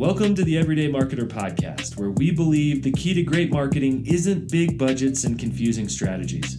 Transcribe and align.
Welcome 0.00 0.34
to 0.36 0.44
the 0.44 0.56
Everyday 0.56 0.90
Marketer 0.90 1.28
Podcast, 1.28 1.98
where 1.98 2.08
we 2.08 2.30
believe 2.30 2.82
the 2.82 2.90
key 2.90 3.12
to 3.12 3.22
great 3.22 3.52
marketing 3.52 4.06
isn't 4.06 4.50
big 4.50 4.78
budgets 4.78 5.24
and 5.24 5.38
confusing 5.38 5.90
strategies. 5.90 6.58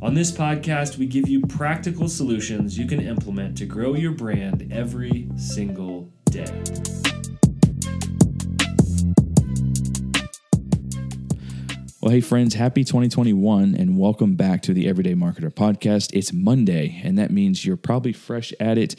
On 0.00 0.14
this 0.14 0.32
podcast, 0.32 0.96
we 0.96 1.04
give 1.04 1.28
you 1.28 1.42
practical 1.42 2.08
solutions 2.08 2.78
you 2.78 2.86
can 2.86 3.02
implement 3.02 3.58
to 3.58 3.66
grow 3.66 3.94
your 3.94 4.12
brand 4.12 4.72
every 4.72 5.28
single 5.36 6.10
day. 6.30 6.46
Well, 12.00 12.12
hey, 12.12 12.20
friends, 12.20 12.54
happy 12.54 12.84
2021 12.84 13.74
and 13.74 13.98
welcome 13.98 14.36
back 14.36 14.62
to 14.62 14.72
the 14.72 14.88
Everyday 14.88 15.14
Marketer 15.14 15.52
podcast. 15.52 16.10
It's 16.12 16.32
Monday, 16.32 17.00
and 17.02 17.18
that 17.18 17.32
means 17.32 17.66
you're 17.66 17.76
probably 17.76 18.12
fresh 18.12 18.52
at 18.60 18.78
it, 18.78 18.94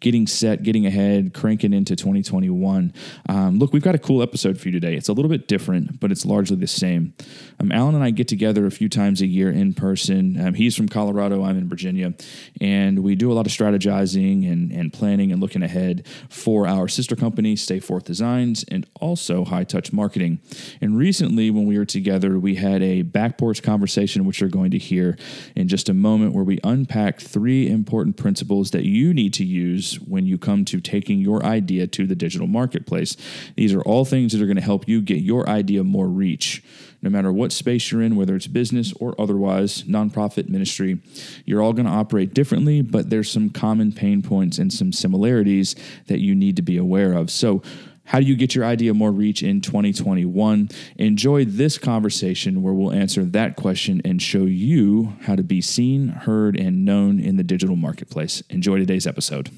getting 0.00 0.26
set, 0.26 0.62
getting 0.62 0.84
ahead, 0.84 1.32
cranking 1.32 1.72
into 1.72 1.96
2021. 1.96 2.92
Um, 3.26 3.58
look, 3.58 3.72
we've 3.72 3.82
got 3.82 3.94
a 3.94 3.98
cool 3.98 4.20
episode 4.20 4.60
for 4.60 4.68
you 4.68 4.72
today. 4.72 4.94
It's 4.94 5.08
a 5.08 5.14
little 5.14 5.30
bit 5.30 5.48
different, 5.48 5.98
but 5.98 6.12
it's 6.12 6.26
largely 6.26 6.58
the 6.58 6.66
same. 6.66 7.14
Um, 7.58 7.72
Alan 7.72 7.94
and 7.94 8.04
I 8.04 8.10
get 8.10 8.28
together 8.28 8.66
a 8.66 8.70
few 8.70 8.90
times 8.90 9.22
a 9.22 9.26
year 9.26 9.50
in 9.50 9.72
person. 9.72 10.38
Um, 10.38 10.52
he's 10.52 10.76
from 10.76 10.90
Colorado, 10.90 11.44
I'm 11.44 11.56
in 11.56 11.70
Virginia, 11.70 12.12
and 12.60 12.98
we 12.98 13.14
do 13.14 13.32
a 13.32 13.34
lot 13.34 13.46
of 13.46 13.52
strategizing 13.52 14.52
and, 14.52 14.70
and 14.70 14.92
planning 14.92 15.32
and 15.32 15.40
looking 15.40 15.62
ahead 15.62 16.06
for 16.28 16.66
our 16.66 16.86
sister 16.86 17.16
company, 17.16 17.56
Stay 17.56 17.80
Forth 17.80 18.04
Designs, 18.04 18.62
and 18.70 18.86
also 19.00 19.46
High 19.46 19.64
Touch 19.64 19.90
Marketing. 19.90 20.38
And 20.82 20.98
recently, 20.98 21.50
when 21.50 21.64
we 21.64 21.78
were 21.78 21.86
together, 21.86 22.41
we 22.42 22.56
had 22.56 22.82
a 22.82 23.02
back 23.02 23.38
porch 23.38 23.62
conversation, 23.62 24.24
which 24.24 24.40
you're 24.40 24.50
going 24.50 24.72
to 24.72 24.78
hear 24.78 25.16
in 25.56 25.68
just 25.68 25.88
a 25.88 25.94
moment, 25.94 26.34
where 26.34 26.44
we 26.44 26.58
unpack 26.64 27.20
three 27.20 27.70
important 27.70 28.16
principles 28.16 28.72
that 28.72 28.84
you 28.84 29.14
need 29.14 29.32
to 29.34 29.44
use 29.44 30.00
when 30.00 30.26
you 30.26 30.36
come 30.36 30.64
to 30.66 30.80
taking 30.80 31.20
your 31.20 31.44
idea 31.44 31.86
to 31.86 32.06
the 32.06 32.14
digital 32.14 32.46
marketplace. 32.46 33.16
These 33.56 33.72
are 33.72 33.82
all 33.82 34.04
things 34.04 34.32
that 34.32 34.42
are 34.42 34.46
going 34.46 34.56
to 34.56 34.62
help 34.62 34.88
you 34.88 35.00
get 35.00 35.22
your 35.22 35.48
idea 35.48 35.84
more 35.84 36.08
reach. 36.08 36.62
No 37.02 37.10
matter 37.10 37.32
what 37.32 37.50
space 37.50 37.90
you're 37.90 38.02
in, 38.02 38.14
whether 38.14 38.36
it's 38.36 38.46
business 38.46 38.92
or 39.00 39.20
otherwise, 39.20 39.82
nonprofit 39.82 40.48
ministry, 40.48 41.00
you're 41.44 41.60
all 41.60 41.72
going 41.72 41.86
to 41.86 41.92
operate 41.92 42.32
differently, 42.32 42.80
but 42.80 43.10
there's 43.10 43.30
some 43.30 43.50
common 43.50 43.90
pain 43.90 44.22
points 44.22 44.58
and 44.58 44.72
some 44.72 44.92
similarities 44.92 45.74
that 46.06 46.20
you 46.20 46.34
need 46.34 46.54
to 46.56 46.62
be 46.62 46.76
aware 46.76 47.12
of. 47.12 47.30
So, 47.30 47.62
how 48.12 48.20
do 48.20 48.26
you 48.26 48.36
get 48.36 48.54
your 48.54 48.66
idea 48.66 48.92
more 48.92 49.10
reach 49.10 49.42
in 49.42 49.62
2021? 49.62 50.68
Enjoy 50.98 51.46
this 51.46 51.78
conversation 51.78 52.62
where 52.62 52.74
we'll 52.74 52.92
answer 52.92 53.24
that 53.24 53.56
question 53.56 54.02
and 54.04 54.20
show 54.20 54.42
you 54.42 55.16
how 55.22 55.34
to 55.34 55.42
be 55.42 55.62
seen, 55.62 56.08
heard, 56.08 56.54
and 56.54 56.84
known 56.84 57.18
in 57.18 57.38
the 57.38 57.42
digital 57.42 57.74
marketplace. 57.74 58.42
Enjoy 58.50 58.76
today's 58.76 59.06
episode. 59.06 59.48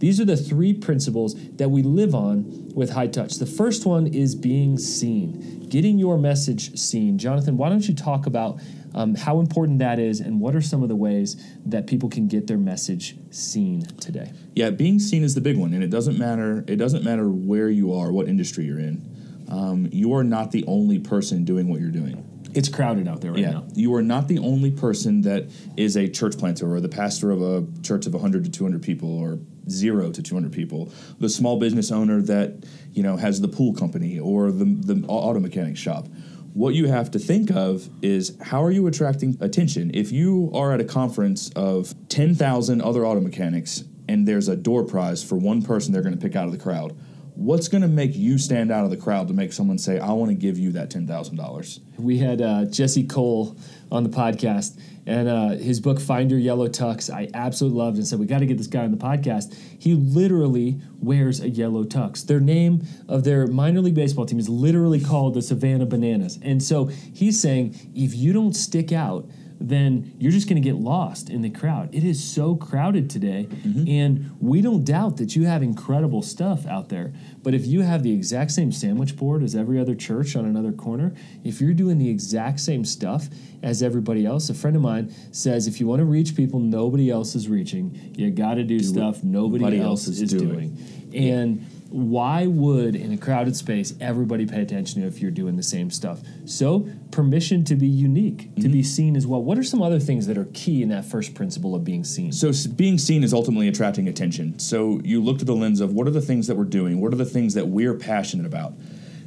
These 0.00 0.18
are 0.18 0.24
the 0.24 0.36
three 0.36 0.72
principles 0.72 1.36
that 1.56 1.70
we 1.70 1.82
live 1.82 2.14
on 2.14 2.72
with 2.74 2.90
high 2.90 3.06
touch. 3.06 3.36
The 3.36 3.46
first 3.46 3.86
one 3.86 4.06
is 4.06 4.34
being 4.34 4.78
seen, 4.78 5.66
getting 5.68 5.98
your 5.98 6.18
message 6.18 6.78
seen. 6.78 7.18
Jonathan, 7.18 7.58
why 7.58 7.68
don't 7.68 7.86
you 7.86 7.94
talk 7.94 8.26
about 8.26 8.60
um, 8.94 9.14
how 9.14 9.38
important 9.40 9.78
that 9.78 9.98
is, 9.98 10.20
and 10.20 10.40
what 10.40 10.56
are 10.56 10.60
some 10.62 10.82
of 10.82 10.88
the 10.88 10.96
ways 10.96 11.36
that 11.66 11.86
people 11.86 12.08
can 12.08 12.26
get 12.26 12.46
their 12.46 12.58
message 12.58 13.14
seen 13.30 13.82
today? 14.00 14.32
Yeah, 14.54 14.70
being 14.70 14.98
seen 14.98 15.22
is 15.22 15.34
the 15.34 15.40
big 15.40 15.58
one, 15.58 15.74
and 15.74 15.84
it 15.84 15.90
doesn't 15.90 16.18
matter. 16.18 16.64
It 16.66 16.76
doesn't 16.76 17.04
matter 17.04 17.28
where 17.28 17.68
you 17.68 17.92
are, 17.94 18.10
what 18.10 18.26
industry 18.26 18.64
you're 18.64 18.80
in. 18.80 19.06
Um, 19.48 19.88
you 19.92 20.14
are 20.14 20.24
not 20.24 20.50
the 20.50 20.64
only 20.66 20.98
person 20.98 21.44
doing 21.44 21.68
what 21.68 21.80
you're 21.80 21.90
doing. 21.90 22.26
It's 22.54 22.68
crowded 22.68 23.08
out 23.08 23.20
there 23.20 23.32
right 23.32 23.40
yeah, 23.40 23.50
now. 23.50 23.66
You 23.74 23.94
are 23.94 24.02
not 24.02 24.28
the 24.28 24.38
only 24.38 24.70
person 24.70 25.22
that 25.22 25.48
is 25.76 25.96
a 25.96 26.08
church 26.08 26.38
planter 26.38 26.72
or 26.72 26.80
the 26.80 26.88
pastor 26.88 27.30
of 27.30 27.42
a 27.42 27.66
church 27.82 28.06
of 28.06 28.12
100 28.12 28.44
to 28.44 28.50
200 28.50 28.82
people 28.82 29.18
or 29.18 29.38
zero 29.68 30.10
to 30.10 30.22
200 30.22 30.52
people. 30.52 30.92
The 31.18 31.28
small 31.28 31.58
business 31.58 31.90
owner 31.92 32.20
that 32.22 32.64
you 32.92 33.02
know 33.02 33.16
has 33.16 33.40
the 33.40 33.48
pool 33.48 33.74
company 33.74 34.18
or 34.18 34.50
the, 34.50 34.64
the 34.64 35.06
auto 35.06 35.40
mechanic 35.40 35.76
shop 35.76 36.06
what 36.52 36.74
you 36.74 36.88
have 36.88 37.10
to 37.12 37.18
think 37.18 37.50
of 37.50 37.88
is 38.02 38.36
how 38.40 38.62
are 38.62 38.70
you 38.70 38.86
attracting 38.86 39.36
attention? 39.40 39.90
If 39.94 40.10
you 40.10 40.50
are 40.52 40.72
at 40.72 40.80
a 40.80 40.84
conference 40.84 41.50
of 41.54 41.94
10,000 42.08 42.82
other 42.82 43.06
auto 43.06 43.20
mechanics 43.20 43.84
and 44.08 44.26
there's 44.26 44.48
a 44.48 44.56
door 44.56 44.84
prize 44.84 45.22
for 45.22 45.36
one 45.36 45.62
person 45.62 45.92
they're 45.92 46.02
going 46.02 46.14
to 46.14 46.20
pick 46.20 46.34
out 46.34 46.46
of 46.46 46.52
the 46.52 46.58
crowd, 46.58 46.96
what's 47.40 47.68
going 47.68 47.80
to 47.80 47.88
make 47.88 48.14
you 48.14 48.36
stand 48.36 48.70
out 48.70 48.84
of 48.84 48.90
the 48.90 48.98
crowd 48.98 49.26
to 49.26 49.32
make 49.32 49.50
someone 49.50 49.78
say, 49.78 49.98
I 49.98 50.12
want 50.12 50.28
to 50.28 50.34
give 50.34 50.58
you 50.58 50.72
that 50.72 50.90
$10,000? 50.90 51.80
We 51.98 52.18
had 52.18 52.42
uh, 52.42 52.66
Jesse 52.66 53.04
Cole 53.04 53.56
on 53.90 54.04
the 54.04 54.10
podcast, 54.10 54.78
and 55.06 55.26
uh, 55.26 55.48
his 55.50 55.80
book 55.80 55.98
Find 55.98 56.30
Your 56.30 56.38
Yellow 56.38 56.68
Tux, 56.68 57.12
I 57.12 57.30
absolutely 57.32 57.78
loved 57.78 57.96
and 57.96 58.06
said, 58.06 58.18
We 58.18 58.26
got 58.26 58.40
to 58.40 58.46
get 58.46 58.58
this 58.58 58.66
guy 58.66 58.84
on 58.84 58.90
the 58.90 58.98
podcast. 58.98 59.54
He 59.78 59.94
literally 59.94 60.82
wears 61.00 61.40
a 61.40 61.48
yellow 61.48 61.84
tux. 61.84 62.26
Their 62.26 62.40
name 62.40 62.86
of 63.08 63.24
their 63.24 63.46
minor 63.46 63.80
league 63.80 63.94
baseball 63.94 64.26
team 64.26 64.38
is 64.38 64.50
literally 64.50 65.00
called 65.00 65.32
the 65.32 65.40
Savannah 65.40 65.86
Bananas. 65.86 66.38
And 66.42 66.62
so 66.62 66.86
he's 66.86 67.40
saying, 67.40 67.74
if 67.94 68.14
you 68.14 68.34
don't 68.34 68.54
stick 68.54 68.92
out, 68.92 69.26
then 69.60 70.14
you're 70.18 70.32
just 70.32 70.48
going 70.48 70.60
to 70.60 70.66
get 70.66 70.76
lost 70.76 71.28
in 71.28 71.42
the 71.42 71.50
crowd. 71.50 71.94
It 71.94 72.02
is 72.02 72.22
so 72.22 72.56
crowded 72.56 73.10
today, 73.10 73.46
mm-hmm. 73.48 73.86
and 73.86 74.36
we 74.40 74.62
don't 74.62 74.84
doubt 74.84 75.18
that 75.18 75.36
you 75.36 75.44
have 75.44 75.62
incredible 75.62 76.22
stuff 76.22 76.66
out 76.66 76.88
there. 76.88 77.12
But 77.42 77.52
if 77.52 77.66
you 77.66 77.82
have 77.82 78.02
the 78.02 78.12
exact 78.12 78.52
same 78.52 78.72
sandwich 78.72 79.16
board 79.16 79.42
as 79.42 79.54
every 79.54 79.78
other 79.78 79.94
church 79.94 80.34
on 80.34 80.46
another 80.46 80.72
corner, 80.72 81.14
if 81.44 81.60
you're 81.60 81.74
doing 81.74 81.98
the 81.98 82.08
exact 82.08 82.60
same 82.60 82.86
stuff 82.86 83.28
as 83.62 83.82
everybody 83.82 84.24
else, 84.24 84.48
a 84.48 84.54
friend 84.54 84.76
of 84.76 84.82
mine 84.82 85.14
says 85.30 85.66
if 85.66 85.78
you 85.78 85.86
want 85.86 86.00
to 86.00 86.06
reach 86.06 86.34
people 86.34 86.58
nobody 86.58 87.10
else 87.10 87.34
is 87.34 87.46
reaching, 87.46 88.14
you 88.16 88.30
got 88.30 88.54
to 88.54 88.64
do, 88.64 88.78
do 88.78 88.84
stuff 88.84 89.22
nobody, 89.22 89.78
else, 89.78 90.08
else, 90.08 90.20
is, 90.20 90.30
doing. 90.30 90.74
doing. 90.74 91.12
And 91.14 91.66
why 91.90 92.46
would 92.46 92.94
in 92.94 93.12
a 93.12 93.16
crowded 93.16 93.56
space 93.56 93.94
everybody 94.00 94.46
pay 94.46 94.62
attention 94.62 95.02
to 95.02 95.08
if 95.08 95.20
you're 95.20 95.30
doing 95.30 95.56
the 95.56 95.62
same 95.62 95.90
stuff? 95.90 96.20
So 96.44 96.88
permission 97.10 97.64
to 97.64 97.74
be 97.74 97.86
unique 97.86 98.50
mm-hmm. 98.50 98.62
to 98.62 98.68
be 98.68 98.80
mm-hmm. 98.80 98.84
seen 98.84 99.16
as 99.16 99.26
well. 99.26 99.42
What 99.42 99.58
are 99.58 99.64
some 99.64 99.82
other 99.82 99.98
things 99.98 100.26
that 100.28 100.38
are 100.38 100.48
key 100.54 100.82
in 100.82 100.88
that 100.90 101.04
first 101.04 101.34
principle 101.34 101.74
of 101.74 101.84
being 101.84 102.04
seen? 102.04 102.32
So 102.32 102.52
being 102.76 102.96
seen 102.96 103.24
is 103.24 103.34
ultimately 103.34 103.68
attracting 103.68 104.08
attention. 104.08 104.58
So 104.58 105.00
you 105.04 105.22
look 105.22 105.38
to 105.38 105.44
the 105.44 105.54
lens 105.54 105.80
of 105.80 105.92
what 105.92 106.06
are 106.06 106.12
the 106.12 106.20
things 106.20 106.46
that 106.46 106.56
we're 106.56 106.64
doing? 106.64 107.00
What 107.00 107.12
are 107.12 107.16
the 107.16 107.24
things 107.24 107.54
that 107.54 107.66
we're 107.66 107.94
passionate 107.94 108.46
about? 108.46 108.74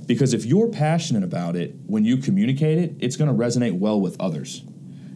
Because 0.07 0.33
if 0.33 0.45
you're 0.45 0.69
passionate 0.69 1.23
about 1.23 1.55
it 1.55 1.75
when 1.85 2.05
you 2.05 2.17
communicate 2.17 2.77
it 2.77 2.95
it's 2.99 3.15
going 3.15 3.29
to 3.29 3.35
resonate 3.35 3.77
well 3.77 3.99
with 3.99 4.19
others 4.19 4.63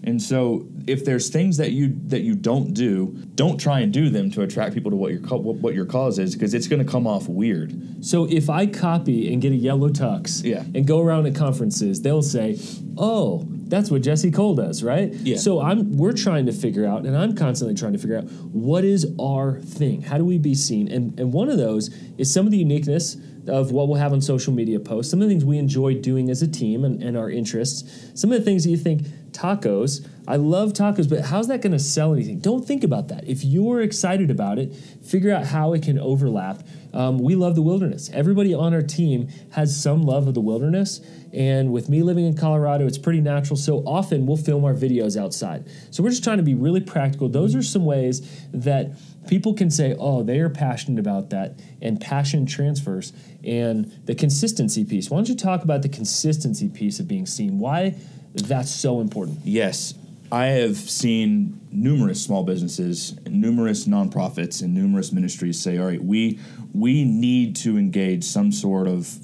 and 0.03 0.21
so 0.21 0.67
if 0.87 1.03
there's 1.03 1.29
things 1.29 1.57
that 1.57 1.71
you 1.71 1.95
that 2.07 2.21
you 2.21 2.35
don't 2.35 2.73
do, 2.73 3.07
don't 3.35 3.59
try 3.59 3.81
and 3.81 3.91
do 3.91 4.09
them 4.09 4.31
to 4.31 4.41
attract 4.41 4.73
people 4.73 4.91
to 4.91 4.97
what 4.97 5.11
your 5.11 5.21
what 5.21 5.73
your 5.73 5.85
cause 5.85 6.19
is 6.19 6.33
because 6.33 6.53
it's 6.53 6.67
going 6.67 6.83
to 6.83 6.89
come 6.89 7.05
off 7.05 7.27
weird. 7.27 8.05
So 8.05 8.25
if 8.25 8.49
I 8.49 8.67
copy 8.67 9.31
and 9.31 9.41
get 9.41 9.51
a 9.51 9.55
yellow 9.55 9.89
tux 9.89 10.43
yeah. 10.43 10.61
and 10.61 10.87
go 10.87 11.01
around 11.01 11.25
at 11.25 11.35
conferences, 11.35 12.01
they'll 12.01 12.21
say, 12.21 12.57
"Oh, 12.97 13.45
that's 13.69 13.91
what 13.91 14.01
Jesse 14.01 14.31
Cole 14.31 14.55
does, 14.55 14.83
right? 14.83 15.13
Yeah. 15.13 15.37
So 15.37 15.61
I'm 15.61 15.97
we're 15.97 16.13
trying 16.13 16.45
to 16.45 16.53
figure 16.53 16.85
out, 16.85 17.05
and 17.05 17.17
I'm 17.17 17.35
constantly 17.35 17.75
trying 17.75 17.93
to 17.93 17.99
figure 17.99 18.17
out 18.17 18.25
what 18.51 18.83
is 18.83 19.13
our 19.19 19.59
thing. 19.61 20.01
How 20.01 20.17
do 20.17 20.25
we 20.25 20.37
be 20.37 20.55
seen? 20.55 20.87
And 20.91 21.19
and 21.19 21.33
one 21.33 21.49
of 21.49 21.57
those 21.57 21.93
is 22.17 22.33
some 22.33 22.45
of 22.45 22.51
the 22.51 22.57
uniqueness 22.57 23.17
of 23.47 23.71
what 23.71 23.87
we'll 23.87 23.99
have 23.99 24.13
on 24.13 24.21
social 24.21 24.53
media 24.53 24.79
posts. 24.79 25.09
Some 25.09 25.21
of 25.21 25.27
the 25.27 25.33
things 25.33 25.45
we 25.45 25.57
enjoy 25.57 25.95
doing 25.95 26.29
as 26.29 26.41
a 26.41 26.47
team 26.47 26.83
and, 26.83 27.01
and 27.01 27.17
our 27.17 27.29
interests. 27.29 28.11
Some 28.19 28.31
of 28.31 28.39
the 28.39 28.43
things 28.43 28.63
that 28.63 28.71
you 28.71 28.77
think 28.77 29.07
tacos. 29.31 30.07
I 30.27 30.35
love 30.35 30.73
tacos, 30.73 31.09
but 31.09 31.21
how's 31.21 31.47
that 31.47 31.61
going 31.61 31.71
to 31.71 31.79
sell 31.79 32.13
anything? 32.13 32.39
Don't 32.39 32.65
think 32.65 32.83
about 32.83 33.07
that. 33.09 33.27
If 33.27 33.43
you're 33.43 33.81
excited 33.81 34.29
about 34.29 34.59
it, 34.59 34.75
figure 34.75 35.33
out 35.33 35.45
how 35.45 35.73
it 35.73 35.83
can 35.83 35.97
overlap. 35.97 36.63
Um, 36.93 37.19
we 37.19 37.35
love 37.35 37.55
the 37.55 37.61
wilderness. 37.61 38.09
Everybody 38.13 38.53
on 38.53 38.73
our 38.73 38.81
team 38.81 39.29
has 39.51 39.81
some 39.81 40.03
love 40.03 40.27
of 40.27 40.33
the 40.33 40.41
wilderness. 40.41 40.99
And 41.33 41.71
with 41.71 41.89
me 41.89 42.03
living 42.03 42.25
in 42.25 42.35
Colorado, 42.35 42.87
it's 42.87 42.97
pretty 42.97 43.21
natural. 43.21 43.55
So 43.55 43.79
often 43.79 44.25
we'll 44.25 44.37
film 44.37 44.65
our 44.65 44.73
videos 44.73 45.21
outside. 45.21 45.69
So 45.91 46.01
we're 46.01 46.09
just 46.09 46.23
trying 46.23 46.37
to 46.37 46.43
be 46.43 46.55
really 46.55 46.81
practical. 46.81 47.29
Those 47.29 47.55
are 47.55 47.61
some 47.61 47.85
ways 47.85 48.21
that 48.53 48.97
people 49.27 49.53
can 49.53 49.69
say, 49.69 49.95
oh, 49.99 50.23
they 50.23 50.39
are 50.39 50.49
passionate 50.49 50.99
about 50.99 51.29
that, 51.29 51.59
and 51.81 51.99
passion 52.01 52.45
transfers. 52.45 53.13
And 53.43 53.93
the 54.05 54.15
consistency 54.15 54.83
piece. 54.83 55.09
Why 55.09 55.17
don't 55.17 55.29
you 55.29 55.35
talk 55.35 55.63
about 55.63 55.81
the 55.81 55.89
consistency 55.89 56.69
piece 56.69 56.99
of 56.99 57.07
being 57.07 57.25
seen? 57.25 57.59
Why 57.59 57.95
that's 58.37 58.71
so 58.71 59.01
important. 59.01 59.39
Yes. 59.43 59.93
I 60.31 60.47
have 60.47 60.77
seen 60.77 61.61
numerous 61.71 62.21
small 62.21 62.43
businesses, 62.43 63.15
numerous 63.27 63.85
nonprofits, 63.85 64.61
and 64.61 64.73
numerous 64.73 65.11
ministries 65.11 65.59
say, 65.59 65.77
"All 65.77 65.85
right, 65.85 66.03
we 66.03 66.39
we 66.73 67.05
need 67.05 67.55
to 67.57 67.77
engage 67.77 68.23
some 68.23 68.51
sort 68.51 68.87
of 68.87 69.19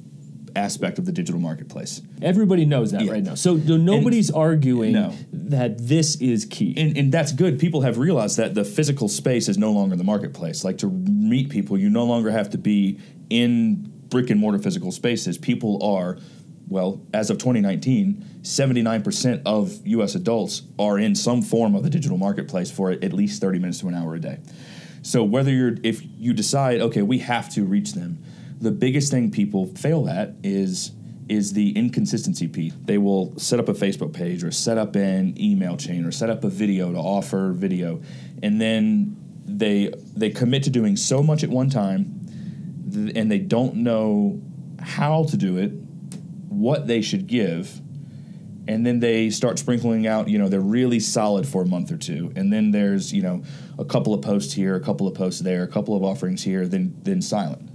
aspect 0.56 1.00
of 1.00 1.06
the 1.06 1.12
digital 1.12 1.42
marketplace." 1.42 2.02
Everybody 2.22 2.64
knows 2.64 2.92
that 2.92 3.04
yeah. 3.04 3.12
right 3.12 3.24
now, 3.24 3.36
so 3.36 3.56
nobody's 3.56 4.30
and, 4.30 4.38
arguing 4.38 4.94
no. 4.94 5.14
that 5.34 5.78
this 5.78 6.16
is 6.22 6.46
key, 6.46 6.74
and, 6.78 6.98
and 6.98 7.12
that's 7.12 7.34
good. 7.34 7.60
People 7.60 7.82
have 7.82 7.98
realized 7.98 8.38
that 8.38 8.54
the 8.54 8.64
physical 8.64 9.10
space 9.10 9.50
is 9.50 9.58
no 9.58 9.72
longer 9.72 9.98
the 9.98 10.06
marketplace. 10.06 10.64
Like 10.64 10.78
to 10.80 10.90
meet 10.90 11.50
people, 11.50 11.78
you 11.78 11.90
no 11.90 12.06
longer 12.06 12.32
have 12.32 12.50
to 12.52 12.58
be 12.58 12.98
in 13.30 13.92
brick 14.08 14.30
and 14.30 14.40
mortar 14.40 14.60
physical 14.60 14.92
spaces. 14.94 15.38
People 15.38 15.84
are 15.84 16.18
well, 16.68 17.02
as 17.14 17.30
of 17.30 17.38
2019, 17.38 18.40
79% 18.42 19.42
of 19.46 19.86
US 19.86 20.16
adults 20.16 20.64
are 20.80 20.98
in 20.98 21.16
some 21.16 21.42
form 21.42 21.76
of 21.76 21.84
the 21.84 21.90
digital 21.90 22.18
marketplace 22.18 22.72
for 22.72 22.92
at 22.92 23.14
least 23.14 23.42
30 23.42 23.60
minutes 23.60 23.80
to 23.80 23.88
an 23.88 23.96
hour 23.96 24.16
a 24.16 24.20
day. 24.20 24.40
So 25.02 25.24
whether 25.24 25.52
you're 25.52 25.76
if 25.84 26.02
you 26.18 26.34
decide, 26.34 26.80
okay, 26.82 27.02
we 27.02 27.20
have 27.20 27.50
to 27.52 27.66
reach 27.66 27.94
them, 27.94 28.24
the 28.60 28.72
biggest 28.72 29.12
thing 29.12 29.32
people 29.32 29.68
fail 29.68 30.10
at 30.10 30.34
is 30.44 30.94
is 31.30 31.54
the 31.54 31.76
inconsistency 31.78 32.48
piece. 32.48 32.74
They 32.84 32.98
will 32.98 33.38
set 33.38 33.60
up 33.60 33.70
a 33.70 33.74
Facebook 33.74 34.14
page 34.14 34.44
or 34.44 34.52
set 34.52 34.78
up 34.78 34.96
an 34.96 35.40
email 35.40 35.78
chain 35.78 36.06
or 36.06 36.12
set 36.12 36.30
up 36.30 36.44
a 36.44 36.50
video 36.50 36.92
to 36.92 36.98
offer 36.98 37.52
video, 37.52 38.02
and 38.42 38.60
then 38.60 39.18
they 39.46 39.94
they 40.16 40.30
commit 40.30 40.64
to 40.64 40.70
doing 40.70 40.96
so 40.96 41.22
much 41.22 41.44
at 41.44 41.50
one 41.50 41.70
time, 41.70 42.22
and 43.16 43.30
they 43.30 43.40
don't 43.40 43.76
know 43.76 44.42
how 44.80 45.24
to 45.26 45.38
do 45.38 45.58
it, 45.58 45.72
what 46.54 46.88
they 46.88 47.02
should 47.02 47.28
give, 47.28 47.82
and 48.68 48.86
then 48.86 49.00
they 49.00 49.30
start 49.30 49.60
sprinkling 49.60 50.08
out. 50.08 50.30
You 50.30 50.38
know, 50.38 50.48
they're 50.48 50.60
really 50.60 51.00
solid 51.00 51.48
for 51.48 51.64
a 51.64 51.66
month 51.66 51.92
or 51.92 51.98
two, 51.98 52.32
and 52.36 52.52
then 52.52 52.72
there's 52.72 53.14
you 53.14 53.22
know 53.22 53.44
a 53.78 53.86
couple 53.86 54.14
of 54.14 54.22
posts 54.22 54.54
here, 54.54 54.76
a 54.76 54.80
couple 54.80 55.08
of 55.08 55.16
posts 55.16 55.42
there, 55.42 55.64
a 55.64 55.68
couple 55.68 55.96
of 55.96 56.04
offerings 56.04 56.44
here, 56.44 56.68
then 56.68 56.96
then 57.04 57.22
silent, 57.22 57.70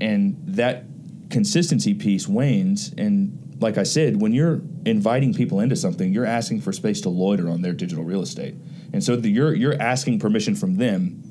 and 0.00 0.36
that 0.46 0.84
consistency 1.30 1.94
piece 1.94 2.26
wanes 2.26 2.92
and 2.98 3.36
like 3.60 3.76
I 3.76 3.82
said, 3.82 4.20
when 4.20 4.32
you're 4.32 4.62
inviting 4.86 5.34
people 5.34 5.60
into 5.60 5.76
something, 5.76 6.12
you're 6.12 6.26
asking 6.26 6.62
for 6.62 6.72
space 6.72 7.02
to 7.02 7.10
loiter 7.10 7.48
on 7.50 7.60
their 7.60 7.74
digital 7.74 8.04
real 8.04 8.22
estate, 8.22 8.54
and 8.92 9.04
so 9.04 9.16
the, 9.16 9.28
you're 9.28 9.54
you're 9.54 9.80
asking 9.80 10.18
permission 10.18 10.54
from 10.54 10.76
them, 10.76 11.22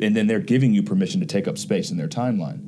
and 0.00 0.16
then 0.16 0.26
they're 0.26 0.38
giving 0.38 0.72
you 0.72 0.82
permission 0.82 1.20
to 1.20 1.26
take 1.26 1.48
up 1.48 1.58
space 1.58 1.90
in 1.90 1.96
their 1.96 2.08
timeline. 2.08 2.60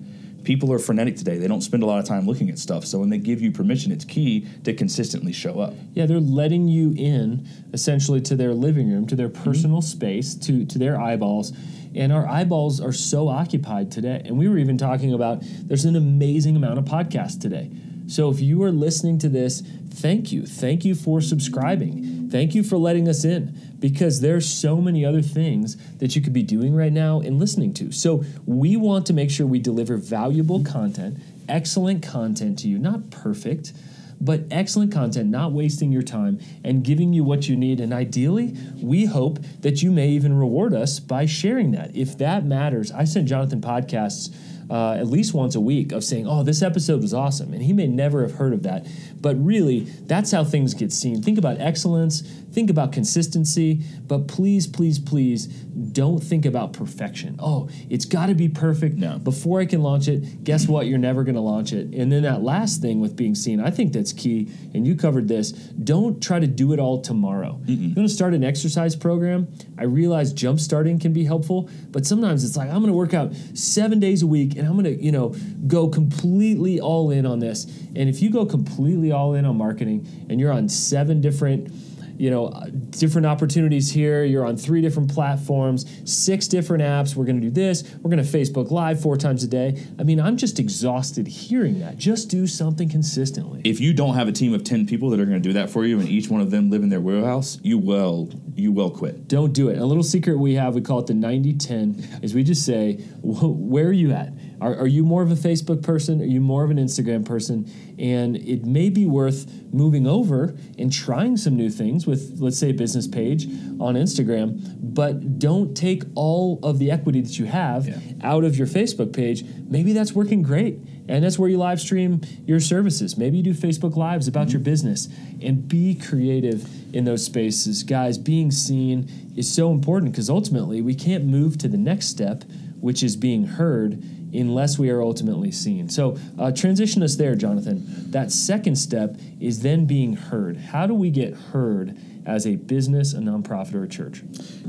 People 0.46 0.72
are 0.72 0.78
frenetic 0.78 1.16
today; 1.16 1.38
they 1.38 1.48
don't 1.48 1.60
spend 1.60 1.82
a 1.82 1.86
lot 1.86 1.98
of 1.98 2.04
time 2.04 2.24
looking 2.24 2.48
at 2.50 2.58
stuff. 2.58 2.84
So 2.86 3.00
when 3.00 3.10
they 3.10 3.18
give 3.18 3.42
you 3.42 3.50
permission, 3.50 3.90
it's 3.90 4.04
key 4.04 4.46
to 4.62 4.72
consistently 4.72 5.32
show 5.32 5.58
up. 5.58 5.74
Yeah, 5.92 6.06
they're 6.06 6.20
letting 6.20 6.68
you 6.68 6.94
in 6.96 7.48
essentially 7.72 8.20
to 8.20 8.36
their 8.36 8.54
living 8.54 8.88
room, 8.88 9.08
to 9.08 9.16
their 9.16 9.28
mm-hmm. 9.28 9.42
personal 9.42 9.82
space, 9.82 10.36
to 10.36 10.64
to 10.64 10.78
their 10.78 11.00
eyeballs. 11.00 11.52
And 11.96 12.12
our 12.12 12.28
eyeballs 12.28 12.80
are 12.80 12.92
so 12.92 13.28
occupied 13.28 13.90
today. 13.90 14.22
And 14.24 14.38
we 14.38 14.48
were 14.48 14.58
even 14.58 14.78
talking 14.78 15.12
about 15.12 15.38
there's 15.42 15.84
an 15.84 15.96
amazing 15.96 16.54
amount 16.54 16.78
of 16.78 16.84
podcasts 16.84 17.40
today. 17.40 17.70
So 18.06 18.30
if 18.30 18.38
you 18.40 18.62
are 18.62 18.70
listening 18.70 19.18
to 19.18 19.28
this, 19.28 19.62
thank 19.90 20.30
you. 20.30 20.46
Thank 20.46 20.84
you 20.84 20.94
for 20.94 21.20
subscribing. 21.20 22.28
Thank 22.30 22.54
you 22.54 22.62
for 22.62 22.76
letting 22.76 23.08
us 23.08 23.24
in 23.24 23.58
because 23.78 24.20
there's 24.20 24.46
so 24.46 24.80
many 24.80 25.04
other 25.04 25.22
things 25.22 25.76
that 25.98 26.16
you 26.16 26.22
could 26.22 26.32
be 26.32 26.42
doing 26.42 26.74
right 26.74 26.92
now 26.92 27.20
and 27.20 27.38
listening 27.38 27.74
to. 27.74 27.92
So 27.92 28.24
we 28.44 28.76
want 28.76 29.06
to 29.06 29.12
make 29.12 29.30
sure 29.30 29.46
we 29.46 29.58
deliver 29.58 29.96
valuable 29.96 30.64
content, 30.64 31.18
excellent 31.48 32.02
content 32.02 32.58
to 32.60 32.68
you, 32.68 32.78
not 32.78 33.10
perfect 33.10 33.72
but 34.20 34.44
excellent 34.50 34.92
content, 34.92 35.30
not 35.30 35.52
wasting 35.52 35.92
your 35.92 36.02
time, 36.02 36.40
and 36.64 36.82
giving 36.82 37.12
you 37.12 37.24
what 37.24 37.48
you 37.48 37.56
need. 37.56 37.80
And 37.80 37.92
ideally, 37.92 38.56
we 38.80 39.04
hope 39.04 39.38
that 39.60 39.82
you 39.82 39.90
may 39.90 40.08
even 40.10 40.34
reward 40.34 40.74
us 40.74 41.00
by 41.00 41.26
sharing 41.26 41.72
that. 41.72 41.94
If 41.94 42.16
that 42.18 42.44
matters, 42.44 42.90
I 42.92 43.04
send 43.04 43.28
Jonathan 43.28 43.60
podcasts. 43.60 44.34
Uh, 44.68 44.94
at 44.94 45.06
least 45.06 45.32
once 45.32 45.54
a 45.54 45.60
week 45.60 45.92
of 45.92 46.02
saying, 46.02 46.26
"Oh, 46.26 46.42
this 46.42 46.60
episode 46.60 47.00
was 47.00 47.14
awesome," 47.14 47.52
and 47.52 47.62
he 47.62 47.72
may 47.72 47.86
never 47.86 48.22
have 48.22 48.32
heard 48.32 48.52
of 48.52 48.64
that, 48.64 48.84
but 49.20 49.36
really, 49.44 49.80
that's 50.06 50.32
how 50.32 50.42
things 50.42 50.74
get 50.74 50.92
seen. 50.92 51.22
Think 51.22 51.38
about 51.38 51.60
excellence, 51.60 52.22
think 52.50 52.68
about 52.68 52.90
consistency, 52.90 53.82
but 54.08 54.26
please, 54.26 54.66
please, 54.66 54.98
please, 54.98 55.46
don't 55.46 56.20
think 56.20 56.44
about 56.44 56.72
perfection. 56.72 57.36
Oh, 57.38 57.68
it's 57.88 58.04
got 58.06 58.26
to 58.26 58.34
be 58.34 58.48
perfect 58.48 58.96
No. 58.96 59.18
before 59.18 59.60
I 59.60 59.66
can 59.66 59.82
launch 59.82 60.08
it. 60.08 60.42
Guess 60.42 60.66
what? 60.66 60.86
You're 60.86 60.98
never 60.98 61.22
going 61.22 61.34
to 61.36 61.40
launch 61.40 61.72
it. 61.72 61.94
And 61.94 62.10
then 62.10 62.22
that 62.22 62.42
last 62.42 62.80
thing 62.80 63.00
with 63.00 63.14
being 63.14 63.34
seen, 63.34 63.60
I 63.60 63.70
think 63.70 63.92
that's 63.92 64.12
key. 64.12 64.48
And 64.74 64.86
you 64.86 64.96
covered 64.96 65.28
this. 65.28 65.52
Don't 65.52 66.20
try 66.22 66.40
to 66.40 66.46
do 66.46 66.72
it 66.72 66.78
all 66.80 67.00
tomorrow. 67.00 67.60
You're 67.66 67.94
going 67.94 68.06
to 68.06 68.12
start 68.12 68.32
an 68.34 68.42
exercise 68.42 68.96
program. 68.96 69.48
I 69.78 69.84
realize 69.84 70.32
jump 70.32 70.58
starting 70.60 70.98
can 70.98 71.12
be 71.12 71.24
helpful, 71.24 71.68
but 71.90 72.04
sometimes 72.06 72.42
it's 72.42 72.56
like 72.56 72.68
I'm 72.68 72.80
going 72.80 72.86
to 72.86 72.92
work 72.96 73.12
out 73.14 73.34
seven 73.54 74.00
days 74.00 74.22
a 74.22 74.26
week, 74.26 74.55
and 74.56 74.66
I'm 74.66 74.74
going 74.74 74.84
to, 74.84 75.02
you 75.02 75.12
know, 75.12 75.34
go 75.66 75.88
completely 75.88 76.80
all 76.80 77.10
in 77.10 77.26
on 77.26 77.38
this. 77.38 77.64
And 77.94 78.08
if 78.08 78.22
you 78.22 78.30
go 78.30 78.46
completely 78.46 79.12
all 79.12 79.34
in 79.34 79.44
on 79.44 79.56
marketing, 79.56 80.06
and 80.28 80.40
you're 80.40 80.52
on 80.52 80.68
seven 80.68 81.20
different 81.20 81.70
you 82.18 82.30
know, 82.30 82.46
uh, 82.46 82.66
different 82.90 83.26
opportunities 83.26 83.90
here. 83.90 84.24
You're 84.24 84.46
on 84.46 84.56
three 84.56 84.80
different 84.80 85.12
platforms, 85.12 85.84
six 86.10 86.48
different 86.48 86.82
apps. 86.82 87.14
We're 87.14 87.24
going 87.24 87.40
to 87.40 87.46
do 87.46 87.50
this. 87.50 87.82
We're 88.02 88.10
going 88.10 88.24
to 88.24 88.38
Facebook 88.38 88.70
Live 88.70 89.00
four 89.00 89.16
times 89.16 89.44
a 89.44 89.48
day. 89.48 89.82
I 89.98 90.02
mean, 90.02 90.20
I'm 90.20 90.36
just 90.36 90.58
exhausted 90.58 91.26
hearing 91.26 91.80
that. 91.80 91.98
Just 91.98 92.28
do 92.28 92.46
something 92.46 92.88
consistently. 92.88 93.60
If 93.64 93.80
you 93.80 93.92
don't 93.92 94.14
have 94.14 94.28
a 94.28 94.32
team 94.32 94.54
of 94.54 94.64
ten 94.64 94.86
people 94.86 95.10
that 95.10 95.20
are 95.20 95.26
going 95.26 95.42
to 95.42 95.48
do 95.48 95.52
that 95.54 95.70
for 95.70 95.84
you, 95.84 96.00
and 96.00 96.08
each 96.08 96.28
one 96.28 96.40
of 96.40 96.50
them 96.50 96.70
live 96.70 96.82
in 96.82 96.88
their 96.88 97.00
warehouse, 97.00 97.58
you 97.62 97.78
will 97.78 98.30
you 98.54 98.72
will 98.72 98.90
quit. 98.90 99.28
Don't 99.28 99.52
do 99.52 99.68
it. 99.68 99.78
A 99.78 99.84
little 99.84 100.02
secret 100.02 100.38
we 100.38 100.54
have, 100.54 100.74
we 100.74 100.80
call 100.80 101.00
it 101.00 101.06
the 101.06 101.14
90 101.14 101.54
10, 101.54 102.20
is 102.22 102.34
we 102.34 102.42
just 102.42 102.64
say, 102.64 102.94
where 103.22 103.86
are 103.86 103.92
you 103.92 104.12
at? 104.12 104.32
Are, 104.60 104.74
are 104.74 104.86
you 104.86 105.04
more 105.04 105.22
of 105.22 105.30
a 105.30 105.34
Facebook 105.34 105.82
person? 105.82 106.20
Are 106.20 106.26
you 106.26 106.40
more 106.40 106.64
of 106.64 106.70
an 106.70 106.78
Instagram 106.78 107.24
person? 107.24 107.70
And 107.98 108.36
it 108.36 108.64
may 108.64 108.90
be 108.90 109.06
worth 109.06 109.46
moving 109.72 110.06
over 110.06 110.56
and 110.78 110.92
trying 110.92 111.36
some 111.36 111.56
new 111.56 111.70
things 111.70 112.06
with, 112.06 112.36
let's 112.38 112.58
say, 112.58 112.70
a 112.70 112.74
business 112.74 113.06
page 113.06 113.46
on 113.78 113.94
Instagram, 113.94 114.60
but 114.80 115.38
don't 115.38 115.76
take 115.76 116.04
all 116.14 116.58
of 116.62 116.78
the 116.78 116.90
equity 116.90 117.20
that 117.20 117.38
you 117.38 117.46
have 117.46 117.86
Yeah. 117.86 117.98
out 118.22 118.44
of 118.44 118.56
your 118.56 118.66
Facebook 118.66 119.12
page. 119.12 119.44
Maybe 119.68 119.92
that's 119.92 120.14
working 120.14 120.42
great. 120.42 120.78
And 121.08 121.22
that's 121.22 121.38
where 121.38 121.48
you 121.48 121.58
live 121.58 121.80
stream 121.80 122.20
your 122.46 122.58
services. 122.58 123.16
Maybe 123.16 123.36
you 123.36 123.42
do 123.42 123.54
Facebook 123.54 123.96
Lives 123.96 124.26
about 124.26 124.50
your 124.50 124.58
mm-hmm. 124.58 124.64
business 124.64 125.08
and 125.40 125.68
be 125.68 125.94
creative 125.94 126.68
in 126.92 127.04
those 127.04 127.24
spaces. 127.24 127.82
Guys, 127.84 128.18
being 128.18 128.50
seen 128.50 129.08
is 129.36 129.52
so 129.52 129.70
important 129.70 130.12
because 130.12 130.28
ultimately 130.28 130.82
we 130.82 130.94
can't 130.94 131.24
move 131.24 131.58
to 131.58 131.68
the 131.68 131.76
next 131.76 132.08
step, 132.08 132.42
which 132.80 133.02
is 133.02 133.16
being 133.16 133.44
heard, 133.44 134.02
unless 134.38 134.78
we 134.78 134.90
are 134.90 135.02
ultimately 135.02 135.50
seen. 135.50 135.88
So, 135.88 136.16
uh, 136.38 136.52
transition 136.52 137.02
us 137.02 137.16
there, 137.16 137.34
Jonathan. 137.34 137.84
That 138.10 138.30
second 138.30 138.76
step 138.76 139.16
is 139.40 139.62
then 139.62 139.86
being 139.86 140.14
heard. 140.14 140.56
How 140.56 140.86
do 140.86 140.94
we 140.94 141.10
get 141.10 141.34
heard 141.34 141.96
as 142.24 142.46
a 142.46 142.56
business, 142.56 143.14
a 143.14 143.18
nonprofit, 143.18 143.74
or 143.74 143.84
a 143.84 143.88
church? 143.88 144.22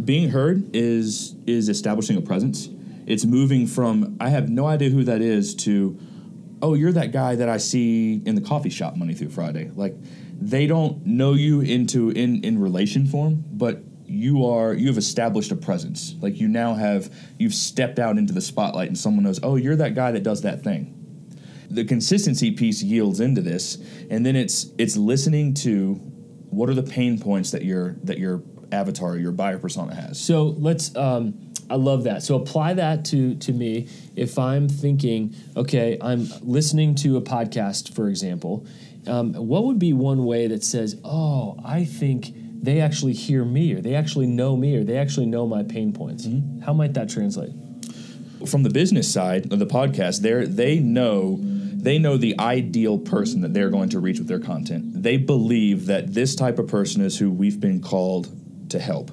Being 0.04 0.30
heard 0.30 0.76
is 0.76 1.36
is 1.46 1.70
establishing 1.70 2.18
a 2.18 2.22
presence. 2.22 2.70
It's 3.06 3.26
moving 3.26 3.68
from 3.68 4.18
I 4.20 4.30
have 4.30 4.50
no 4.50 4.66
idea 4.66 4.90
who 4.90 5.04
that 5.06 5.22
is 5.22 5.56
to 5.56 5.98
oh 6.62 6.74
you're 6.74 6.92
that 6.92 7.12
guy 7.12 7.36
that 7.36 7.50
I 7.50 7.58
see 7.58 8.22
in 8.26 8.36
the 8.36 8.42
coffee 8.42 8.70
shop 8.70 8.96
Monday 8.96 9.14
through 9.14 9.30
Friday. 9.30 9.72
Like 9.76 9.96
they 10.40 10.68
don't 10.68 11.06
know 11.06 11.34
you 11.34 11.62
into 11.62 12.10
in 12.10 12.44
in 12.44 12.60
relation 12.60 13.06
form, 13.06 13.44
but 13.52 13.82
you 14.08 14.46
are 14.46 14.74
you 14.74 14.88
have 14.88 14.98
established 14.98 15.52
a 15.52 15.56
presence. 15.56 16.16
Like 16.20 16.40
you 16.40 16.48
now 16.48 16.74
have 16.74 17.14
you've 17.38 17.54
stepped 17.54 18.00
out 18.00 18.18
into 18.18 18.34
the 18.34 18.42
spotlight 18.42 18.88
and 18.88 18.98
someone 18.98 19.24
knows, 19.24 19.40
"Oh, 19.44 19.56
you're 19.56 19.76
that 19.76 19.96
guy 19.96 20.12
that 20.12 20.24
does 20.24 20.42
that 20.42 20.64
thing." 20.64 20.94
The 21.70 21.84
consistency 21.84 22.52
piece 22.52 22.82
yields 22.82 23.20
into 23.20 23.42
this, 23.42 23.78
and 24.10 24.26
then 24.26 24.36
it's 24.36 24.68
it's 24.78 24.96
listening 24.96 25.54
to 25.56 25.96
what 26.50 26.70
are 26.70 26.74
the 26.74 26.84
pain 26.84 27.20
points 27.20 27.52
that 27.52 27.66
your 27.66 27.98
that 28.04 28.18
your 28.18 28.44
avatar, 28.72 29.18
your 29.18 29.32
buyer 29.32 29.58
persona 29.58 29.94
has. 29.94 30.20
So 30.20 30.56
let's. 30.58 30.96
Um, 30.96 31.44
I 31.70 31.76
love 31.76 32.06
that. 32.06 32.24
So 32.24 32.36
apply 32.36 32.76
that 32.76 33.04
to 33.06 33.36
to 33.36 33.52
me. 33.52 33.90
If 34.16 34.40
I'm 34.40 34.70
thinking, 34.70 35.36
okay, 35.58 35.98
I'm 36.02 36.28
listening 36.42 36.96
to 36.96 37.18
a 37.18 37.22
podcast, 37.22 37.94
for 37.94 38.08
example, 38.08 38.66
um, 39.06 39.34
what 39.34 39.66
would 39.66 39.80
be 39.80 39.92
one 39.92 40.24
way 40.24 40.48
that 40.48 40.64
says, 40.64 41.00
oh, 41.04 41.60
I 41.66 41.84
think 41.84 42.34
they 42.62 42.82
actually 42.82 43.14
hear 43.14 43.46
me, 43.46 43.74
or 43.74 43.82
they 43.82 43.96
actually 43.96 44.28
know 44.28 44.56
me, 44.56 44.76
or 44.76 44.84
they 44.84 44.98
actually 44.98 45.26
know 45.26 45.48
my 45.48 45.64
pain 45.64 45.94
points? 45.94 46.26
Mm-hmm. 46.26 46.62
How 46.62 46.74
might 46.74 46.94
that 46.96 47.10
translate? 47.10 47.52
from 48.46 48.64
the 48.64 48.70
business 48.70 49.12
side 49.12 49.52
of 49.52 49.60
the 49.60 49.66
podcast, 49.66 50.22
they 50.22 50.46
they 50.46 50.80
know 50.80 51.40
they 51.42 51.98
know 51.98 52.18
the 52.18 52.38
ideal 52.40 52.98
person 52.98 53.42
that 53.42 53.54
they're 53.54 53.70
going 53.70 53.90
to 53.90 54.00
reach 54.00 54.20
with 54.20 54.28
their 54.28 54.40
content. 54.40 55.04
They 55.04 55.18
believe 55.18 55.86
that 55.86 56.14
this 56.14 56.36
type 56.36 56.60
of 56.60 56.68
person 56.68 57.02
is 57.02 57.18
who 57.18 57.32
we've 57.32 57.60
been 57.60 57.82
called 57.82 58.30
to 58.70 58.80
help. 58.80 59.12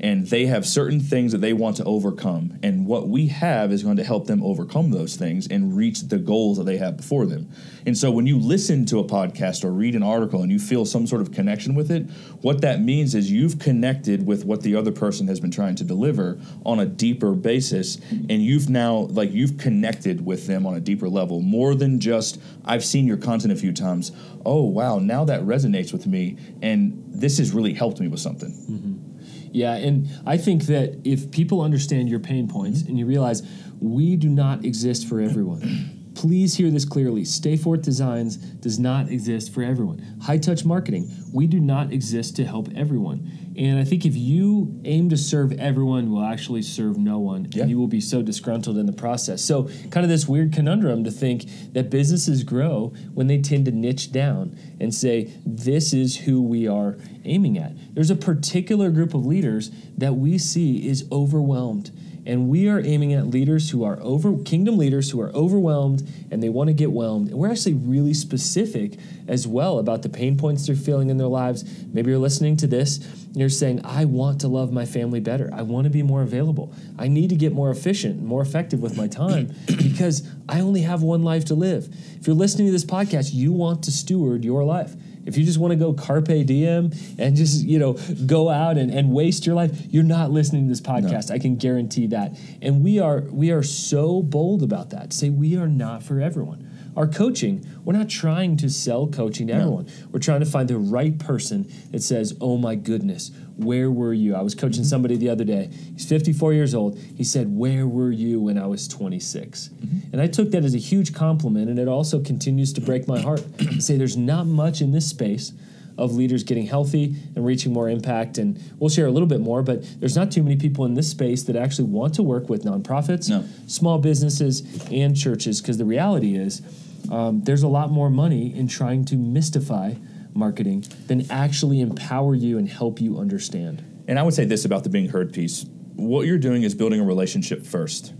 And 0.00 0.26
they 0.26 0.46
have 0.46 0.66
certain 0.66 0.98
things 0.98 1.32
that 1.32 1.38
they 1.38 1.52
want 1.52 1.76
to 1.76 1.84
overcome. 1.84 2.58
And 2.62 2.86
what 2.86 3.08
we 3.08 3.26
have 3.28 3.70
is 3.70 3.82
going 3.82 3.98
to 3.98 4.04
help 4.04 4.26
them 4.26 4.42
overcome 4.42 4.90
those 4.90 5.16
things 5.16 5.46
and 5.46 5.76
reach 5.76 6.00
the 6.08 6.18
goals 6.18 6.56
that 6.56 6.64
they 6.64 6.78
have 6.78 6.96
before 6.96 7.26
them. 7.26 7.50
And 7.84 7.96
so 7.96 8.10
when 8.10 8.26
you 8.26 8.38
listen 8.38 8.86
to 8.86 8.98
a 8.98 9.04
podcast 9.04 9.64
or 9.64 9.70
read 9.70 9.94
an 9.94 10.02
article 10.02 10.42
and 10.42 10.50
you 10.50 10.58
feel 10.58 10.86
some 10.86 11.06
sort 11.06 11.20
of 11.20 11.32
connection 11.32 11.74
with 11.74 11.90
it, 11.90 12.08
what 12.40 12.62
that 12.62 12.80
means 12.80 13.14
is 13.14 13.30
you've 13.30 13.58
connected 13.58 14.26
with 14.26 14.44
what 14.44 14.62
the 14.62 14.74
other 14.74 14.92
person 14.92 15.28
has 15.28 15.38
been 15.38 15.50
trying 15.50 15.74
to 15.76 15.84
deliver 15.84 16.40
on 16.64 16.80
a 16.80 16.86
deeper 16.86 17.32
basis. 17.32 17.96
And 18.10 18.42
you've 18.42 18.70
now, 18.70 19.08
like, 19.10 19.32
you've 19.32 19.58
connected 19.58 20.24
with 20.24 20.46
them 20.46 20.66
on 20.66 20.74
a 20.74 20.80
deeper 20.80 21.08
level 21.08 21.40
more 21.40 21.74
than 21.74 22.00
just, 22.00 22.40
I've 22.64 22.84
seen 22.84 23.06
your 23.06 23.18
content 23.18 23.52
a 23.52 23.56
few 23.56 23.72
times. 23.72 24.12
Oh, 24.46 24.62
wow, 24.62 24.98
now 24.98 25.24
that 25.26 25.42
resonates 25.42 25.92
with 25.92 26.06
me. 26.06 26.38
And 26.62 27.04
this 27.06 27.38
has 27.38 27.52
really 27.52 27.74
helped 27.74 28.00
me 28.00 28.08
with 28.08 28.20
something. 28.20 28.50
Mm-hmm. 28.50 29.09
Yeah, 29.52 29.74
and 29.74 30.08
I 30.26 30.36
think 30.36 30.64
that 30.64 31.00
if 31.04 31.30
people 31.30 31.60
understand 31.60 32.08
your 32.08 32.20
pain 32.20 32.48
points 32.48 32.82
and 32.82 32.98
you 32.98 33.06
realize 33.06 33.42
we 33.80 34.16
do 34.16 34.28
not 34.28 34.64
exist 34.64 35.08
for 35.08 35.20
everyone, 35.20 35.99
Please 36.20 36.54
hear 36.54 36.70
this 36.70 36.84
clearly. 36.84 37.24
Stay 37.24 37.56
Forth 37.56 37.80
Designs 37.80 38.36
does 38.36 38.78
not 38.78 39.08
exist 39.08 39.54
for 39.54 39.62
everyone. 39.62 40.00
High 40.20 40.36
touch 40.36 40.66
marketing, 40.66 41.10
we 41.32 41.46
do 41.46 41.60
not 41.60 41.94
exist 41.94 42.36
to 42.36 42.44
help 42.44 42.68
everyone. 42.76 43.32
And 43.56 43.78
I 43.78 43.84
think 43.84 44.04
if 44.04 44.14
you 44.14 44.78
aim 44.84 45.08
to 45.08 45.16
serve 45.16 45.50
everyone, 45.52 46.08
you 46.08 46.10
will 46.10 46.24
actually 46.24 46.60
serve 46.60 46.98
no 46.98 47.18
one, 47.18 47.48
Yeah. 47.54 47.62
and 47.62 47.70
you 47.70 47.78
will 47.78 47.88
be 47.88 48.02
so 48.02 48.20
disgruntled 48.20 48.76
in 48.76 48.84
the 48.84 48.92
process. 48.92 49.40
So, 49.40 49.70
kind 49.90 50.04
of 50.04 50.10
this 50.10 50.28
weird 50.28 50.52
conundrum 50.52 51.04
to 51.04 51.10
think 51.10 51.46
that 51.72 51.88
businesses 51.88 52.44
grow 52.44 52.92
when 53.14 53.26
they 53.26 53.38
tend 53.38 53.64
to 53.64 53.72
niche 53.72 54.12
down 54.12 54.54
and 54.78 54.94
say, 54.94 55.30
This 55.46 55.94
is 55.94 56.18
who 56.18 56.42
we 56.42 56.68
are 56.68 56.98
aiming 57.24 57.56
at. 57.56 57.72
There's 57.94 58.10
a 58.10 58.14
particular 58.16 58.90
group 58.90 59.14
of 59.14 59.24
leaders 59.24 59.70
that 59.96 60.16
we 60.16 60.36
see 60.36 60.86
is 60.86 61.06
overwhelmed. 61.10 61.90
And 62.26 62.48
we 62.48 62.68
are 62.68 62.80
aiming 62.80 63.12
at 63.12 63.26
leaders 63.26 63.70
who 63.70 63.84
are 63.84 63.98
over 64.00 64.36
kingdom 64.38 64.76
leaders 64.76 65.10
who 65.10 65.20
are 65.20 65.30
overwhelmed 65.30 66.08
and 66.30 66.42
they 66.42 66.48
want 66.48 66.68
to 66.68 66.74
get 66.74 66.90
whelmed. 66.90 67.28
And 67.28 67.38
we're 67.38 67.50
actually 67.50 67.74
really 67.74 68.14
specific 68.14 68.98
as 69.26 69.46
well 69.46 69.78
about 69.78 70.02
the 70.02 70.08
pain 70.08 70.36
points 70.36 70.66
they're 70.66 70.76
feeling 70.76 71.10
in 71.10 71.16
their 71.16 71.26
lives. 71.26 71.64
Maybe 71.92 72.10
you're 72.10 72.20
listening 72.20 72.56
to 72.58 72.66
this 72.66 72.98
and 72.98 73.36
you're 73.36 73.48
saying, 73.48 73.80
I 73.84 74.04
want 74.04 74.40
to 74.42 74.48
love 74.48 74.72
my 74.72 74.86
family 74.86 75.20
better. 75.20 75.50
I 75.52 75.62
want 75.62 75.84
to 75.84 75.90
be 75.90 76.02
more 76.02 76.22
available. 76.22 76.74
I 76.98 77.08
need 77.08 77.30
to 77.30 77.36
get 77.36 77.52
more 77.52 77.70
efficient 77.70 78.20
more 78.30 78.42
effective 78.42 78.80
with 78.80 78.96
my 78.96 79.08
time 79.08 79.54
because 79.66 80.26
I 80.48 80.60
only 80.60 80.82
have 80.82 81.02
one 81.02 81.22
life 81.22 81.44
to 81.46 81.54
live. 81.54 81.88
If 82.18 82.26
you're 82.26 82.36
listening 82.36 82.68
to 82.68 82.72
this 82.72 82.84
podcast, 82.84 83.34
you 83.34 83.52
want 83.52 83.82
to 83.84 83.90
steward 83.90 84.44
your 84.44 84.64
life. 84.64 84.94
If 85.30 85.38
you 85.38 85.44
just 85.44 85.58
want 85.58 85.72
to 85.72 85.76
go 85.76 85.92
carpe 85.92 86.26
diem 86.46 86.92
and 87.18 87.36
just, 87.36 87.64
you 87.64 87.78
know, 87.78 87.94
go 88.26 88.48
out 88.48 88.76
and, 88.76 88.92
and 88.92 89.12
waste 89.12 89.46
your 89.46 89.54
life, 89.54 89.70
you're 89.90 90.02
not 90.02 90.30
listening 90.30 90.64
to 90.64 90.68
this 90.68 90.80
podcast. 90.80 91.30
I 91.30 91.38
can 91.38 91.56
guarantee 91.56 92.08
that. 92.08 92.38
And 92.60 92.82
we 92.84 92.98
are 92.98 93.20
we 93.20 93.50
are 93.50 93.62
so 93.62 94.22
bold 94.22 94.62
about 94.62 94.90
that. 94.90 95.12
Say 95.12 95.30
we 95.30 95.56
are 95.56 95.68
not 95.68 96.02
for 96.02 96.20
everyone. 96.20 96.69
Our 96.96 97.06
coaching, 97.06 97.64
we're 97.84 97.92
not 97.92 98.08
trying 98.08 98.56
to 98.58 98.68
sell 98.68 99.06
coaching 99.06 99.46
to 99.46 99.52
everyone. 99.54 99.88
We're 100.10 100.20
trying 100.20 100.40
to 100.40 100.46
find 100.46 100.68
the 100.68 100.78
right 100.78 101.18
person 101.18 101.70
that 101.92 102.02
says, 102.02 102.36
"Oh 102.40 102.56
my 102.56 102.74
goodness, 102.74 103.30
where 103.56 103.90
were 103.90 104.12
you?" 104.12 104.34
I 104.34 104.42
was 104.42 104.54
coaching 104.54 104.82
mm-hmm. 104.82 104.88
somebody 104.88 105.16
the 105.16 105.28
other 105.28 105.44
day. 105.44 105.70
He's 105.94 106.06
54 106.06 106.52
years 106.52 106.74
old. 106.74 106.98
He 106.98 107.24
said, 107.24 107.56
"Where 107.56 107.86
were 107.86 108.10
you 108.10 108.40
when 108.40 108.58
I 108.58 108.66
was 108.66 108.88
26?" 108.88 109.68
Mm-hmm. 109.68 110.12
And 110.12 110.20
I 110.20 110.26
took 110.26 110.50
that 110.50 110.64
as 110.64 110.74
a 110.74 110.78
huge 110.78 111.14
compliment, 111.14 111.70
and 111.70 111.78
it 111.78 111.88
also 111.88 112.20
continues 112.20 112.72
to 112.74 112.80
break 112.80 113.06
my 113.06 113.20
heart. 113.28 113.42
to 113.58 113.80
say 113.80 113.96
there's 113.96 114.16
not 114.16 114.46
much 114.46 114.80
in 114.80 114.90
this 114.90 115.08
space 115.08 115.52
of 116.00 116.14
leaders 116.14 116.42
getting 116.42 116.66
healthy 116.66 117.14
and 117.36 117.44
reaching 117.44 117.72
more 117.72 117.88
impact. 117.88 118.38
And 118.38 118.58
we'll 118.78 118.90
share 118.90 119.06
a 119.06 119.10
little 119.10 119.28
bit 119.28 119.40
more, 119.40 119.62
but 119.62 119.84
there's 120.00 120.16
not 120.16 120.30
too 120.30 120.42
many 120.42 120.56
people 120.56 120.84
in 120.86 120.94
this 120.94 121.10
space 121.10 121.42
that 121.44 121.56
actually 121.56 121.88
want 121.88 122.14
to 122.14 122.22
work 122.22 122.48
with 122.48 122.64
nonprofits, 122.64 123.28
No. 123.28 123.44
small 123.66 123.98
businesses, 123.98 124.62
and 124.90 125.16
churches. 125.16 125.60
Because 125.60 125.78
the 125.78 125.84
reality 125.84 126.36
is, 126.36 126.62
um, 127.10 127.42
there's 127.42 127.62
a 127.62 127.68
lot 127.68 127.90
more 127.90 128.10
money 128.10 128.54
in 128.54 128.68
trying 128.68 129.04
to 129.06 129.16
mystify 129.16 129.94
marketing 130.32 130.84
than 131.06 131.30
actually 131.30 131.80
empower 131.80 132.34
you 132.34 132.56
and 132.58 132.68
help 132.68 133.00
you 133.00 133.18
understand. 133.18 133.84
And 134.06 134.18
I 134.18 134.22
would 134.22 134.34
say 134.34 134.44
this 134.44 134.64
about 134.64 134.84
the 134.84 134.90
being 134.90 135.08
heard 135.08 135.32
piece. 135.32 135.66
What 135.94 136.26
you're 136.26 136.38
doing 136.38 136.62
is 136.62 136.74
building 136.74 137.00
a 137.00 137.04
relationship 137.04 137.66
first. 137.66 138.12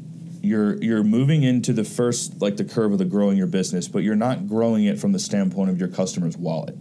You're 0.42 0.76
you're 0.82 1.04
moving 1.04 1.42
into 1.42 1.73
the 1.73 1.85
first 1.85 2.40
like 2.40 2.56
the 2.56 2.64
curve 2.64 2.92
of 2.92 2.99
the 2.99 3.04
growing 3.04 3.37
your 3.37 3.47
business, 3.47 3.88
but 3.88 4.02
you're 4.02 4.16
not 4.16 4.49
growing 4.49 4.85
it 4.85 4.99
from 4.99 5.12
the 5.12 5.18
standpoint 5.18 5.70
of 5.70 5.78
your 5.78 5.88
customer's 5.88 6.37
wallet. 6.37 6.76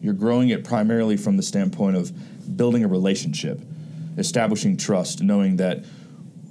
You're 0.00 0.14
growing 0.14 0.48
it 0.48 0.64
primarily 0.64 1.16
from 1.16 1.36
the 1.36 1.42
standpoint 1.42 1.96
of 1.96 2.56
building 2.56 2.84
a 2.84 2.88
relationship, 2.88 3.60
establishing 4.18 4.76
trust, 4.76 5.22
knowing 5.22 5.56
that 5.56 5.84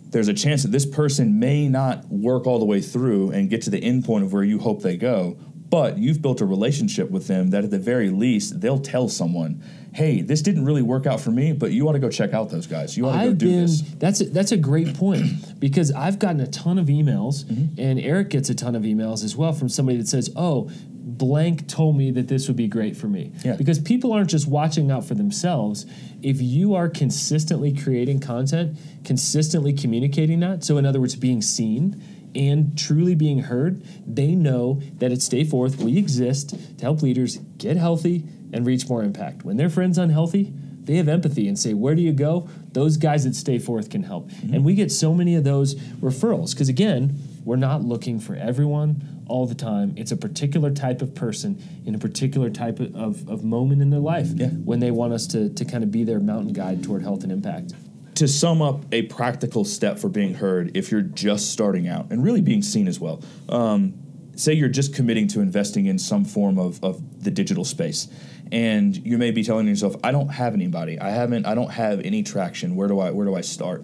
there's 0.10 0.28
a 0.28 0.34
chance 0.34 0.63
that 0.63 0.72
this 0.72 0.86
person 0.86 1.39
may 1.39 1.68
not 1.70 2.08
work 2.10 2.48
all 2.48 2.60
the 2.60 2.66
way 2.66 2.82
through 2.82 3.32
and 3.32 3.50
get 3.50 3.62
to 3.63 3.70
the 3.70 3.84
end 3.84 4.06
point 4.06 4.24
of 4.24 4.34
where 4.34 4.44
you 4.44 4.60
hope 4.60 4.82
they 4.82 4.98
go, 4.98 5.38
but 5.70 6.00
you've 6.00 6.20
built 6.22 6.42
a 6.42 6.46
relationship 6.46 7.12
with 7.12 7.28
them 7.28 7.51
that 7.51 7.63
at 7.63 7.70
the 7.70 7.78
very 7.78 8.10
least 8.10 8.60
they'll 8.60 8.80
tell 8.80 9.08
someone, 9.08 9.62
"Hey, 9.94 10.22
this 10.22 10.42
didn't 10.42 10.66
really 10.66 10.82
work 10.82 11.06
out 11.06 11.20
for 11.22 11.30
me, 11.30 11.51
but 11.54 11.72
you 11.72 11.88
ought 11.88 11.94
to 11.94 12.00
go 12.00 12.10
check 12.10 12.34
out 12.34 12.50
those 12.50 12.66
guys. 12.66 12.98
You 12.98 13.06
ought 13.06 13.12
to 13.13 13.18
go 13.25 13.30
I've 13.32 13.38
do 13.38 13.46
been 13.48 13.62
this." 13.62 13.82
that's 14.00 14.22
a, 14.22 14.25
that's 14.25 14.51
a 14.51 14.58
great 14.58 14.96
point 14.96 15.25
because 15.60 15.92
I've 15.92 16.18
gotten 16.18 16.39
a 16.42 16.48
ton 16.48 16.80
of 16.80 16.88
emails 16.88 17.44
Mm-hmm. 17.46 17.80
and 17.80 18.00
Eric 18.00 18.30
gets 18.32 18.50
a 18.50 18.56
ton 18.56 18.75
of 18.75 18.82
emails 18.84 19.24
as 19.24 19.36
well 19.38 19.54
from 19.54 19.70
somebody 19.70 20.00
that 20.00 20.08
says, 20.08 20.32
"Oh, 20.36 20.72
blank 21.20 21.68
told 21.68 21.96
me 21.96 22.10
that 22.12 22.28
this 22.28 22.48
would 22.48 22.58
be 22.58 22.68
great 22.68 22.98
for 22.98 23.08
me." 23.08 23.32
Yeah. 23.46 23.56
Because 23.56 23.78
people 23.78 24.12
aren't 24.12 24.32
just 24.32 24.48
watching 24.48 24.90
out 24.90 25.06
for 25.06 25.14
themselves. 25.14 25.86
If 26.24 26.42
you 26.42 26.74
are 26.74 26.90
consistently 26.90 27.72
creating 27.72 28.22
content, 28.22 28.78
consistently 29.04 29.74
communicating 29.74 30.40
that, 30.40 30.64
so 30.64 30.78
in 30.78 30.86
other 30.86 31.00
words 31.00 31.16
being 31.16 31.44
seen 31.44 32.02
and 32.36 32.78
truly 32.78 33.16
being 33.16 33.40
heard, 33.40 33.84
they 34.08 34.34
know 34.36 34.82
that 34.98 35.12
at 35.12 35.22
Stay 35.22 35.44
Forth 35.44 35.78
we 35.78 35.98
exist 35.98 36.56
to 36.78 36.84
help 36.84 37.02
leaders 37.02 37.38
get 37.58 37.78
healthy 37.78 38.24
and 38.52 38.66
reach 38.66 38.90
more 38.90 39.04
impact. 39.04 39.44
When 39.44 39.58
their 39.58 39.70
friends 39.70 39.98
unhealthy, 39.98 40.54
they 40.84 40.96
have 40.96 41.08
empathy 41.08 41.48
and 41.48 41.58
say, 41.58 41.74
Where 41.74 41.96
do 41.96 42.02
you 42.02 42.14
go? 42.14 42.50
Those 42.74 42.98
guys 42.98 43.26
at 43.26 43.36
Stay 43.36 43.60
Forth 43.60 43.90
can 43.90 44.04
help. 44.04 44.30
Mm-hmm. 44.30 44.54
And 44.56 44.66
we 44.66 44.74
get 44.74 44.92
so 44.92 45.14
many 45.14 45.36
of 45.36 45.44
those 45.44 45.76
referrals 45.76 46.54
because, 46.54 46.70
again, 46.70 47.16
we're 47.50 47.56
not 47.56 47.82
looking 47.84 48.20
for 48.20 48.36
everyone 48.36 49.24
all 49.25 49.48
the 49.48 49.56
time. 49.56 49.96
It's 49.98 50.12
a 50.12 50.18
particular 50.18 50.70
type 50.70 51.01
of 51.01 51.15
person 51.15 51.60
in 51.84 51.96
a 51.96 51.98
particular 51.98 52.51
type 52.51 52.79
of, 52.79 52.96
of, 52.96 53.27
of 53.27 53.44
moment 53.44 53.82
in 53.82 53.89
their 53.89 54.00
life 54.00 54.27
Yeah. 54.36 54.50
when 54.50 54.79
they 54.79 54.91
want 54.91 55.13
us 55.13 55.25
to, 55.27 55.50
to 55.50 55.65
kind 55.65 55.84
of 55.84 55.89
be 55.91 56.03
their 56.03 56.20
mountain 56.20 56.53
guide 56.53 56.84
toward 56.84 57.01
health 57.01 57.24
and 57.24 57.32
impact. 57.32 57.74
to 58.15 58.27
sum 58.27 58.62
up 58.62 58.86
a 58.91 59.01
practical 59.03 59.65
step 59.65 59.98
for 59.98 60.10
being 60.10 60.36
heard 60.36 60.77
if 60.77 60.91
you're 60.91 61.01
just 61.01 61.50
starting 61.51 61.88
out 61.88 62.12
and 62.12 62.24
really 62.24 62.41
being 62.41 62.62
seen 62.62 62.88
as 62.88 63.00
well 63.00 63.20
um, 63.50 63.94
say 64.36 64.53
you're 64.53 64.70
just 64.70 64.94
committing 64.94 65.27
to 65.29 65.39
investing 65.41 65.88
in 65.88 65.98
some 65.98 66.24
form 66.25 66.60
of, 66.60 66.84
of 66.84 67.24
the 67.24 67.32
digital 67.32 67.65
space 67.65 68.08
and 68.51 68.96
you 69.08 69.18
may 69.18 69.32
be 69.32 69.44
telling 69.44 69.68
yourself 69.68 69.96
i 70.03 70.12
don't 70.12 70.29
have 70.29 70.53
anybody 70.53 71.00
i 71.00 71.10
haven't 71.10 71.46
i 71.48 71.56
don't 71.56 71.72
have 71.72 72.00
any 72.01 72.22
traction 72.22 72.75
where 72.75 72.88
do 72.88 73.00
i 73.00 73.10
where 73.10 73.25
do 73.25 73.34
i 73.36 73.41
start 73.41 73.84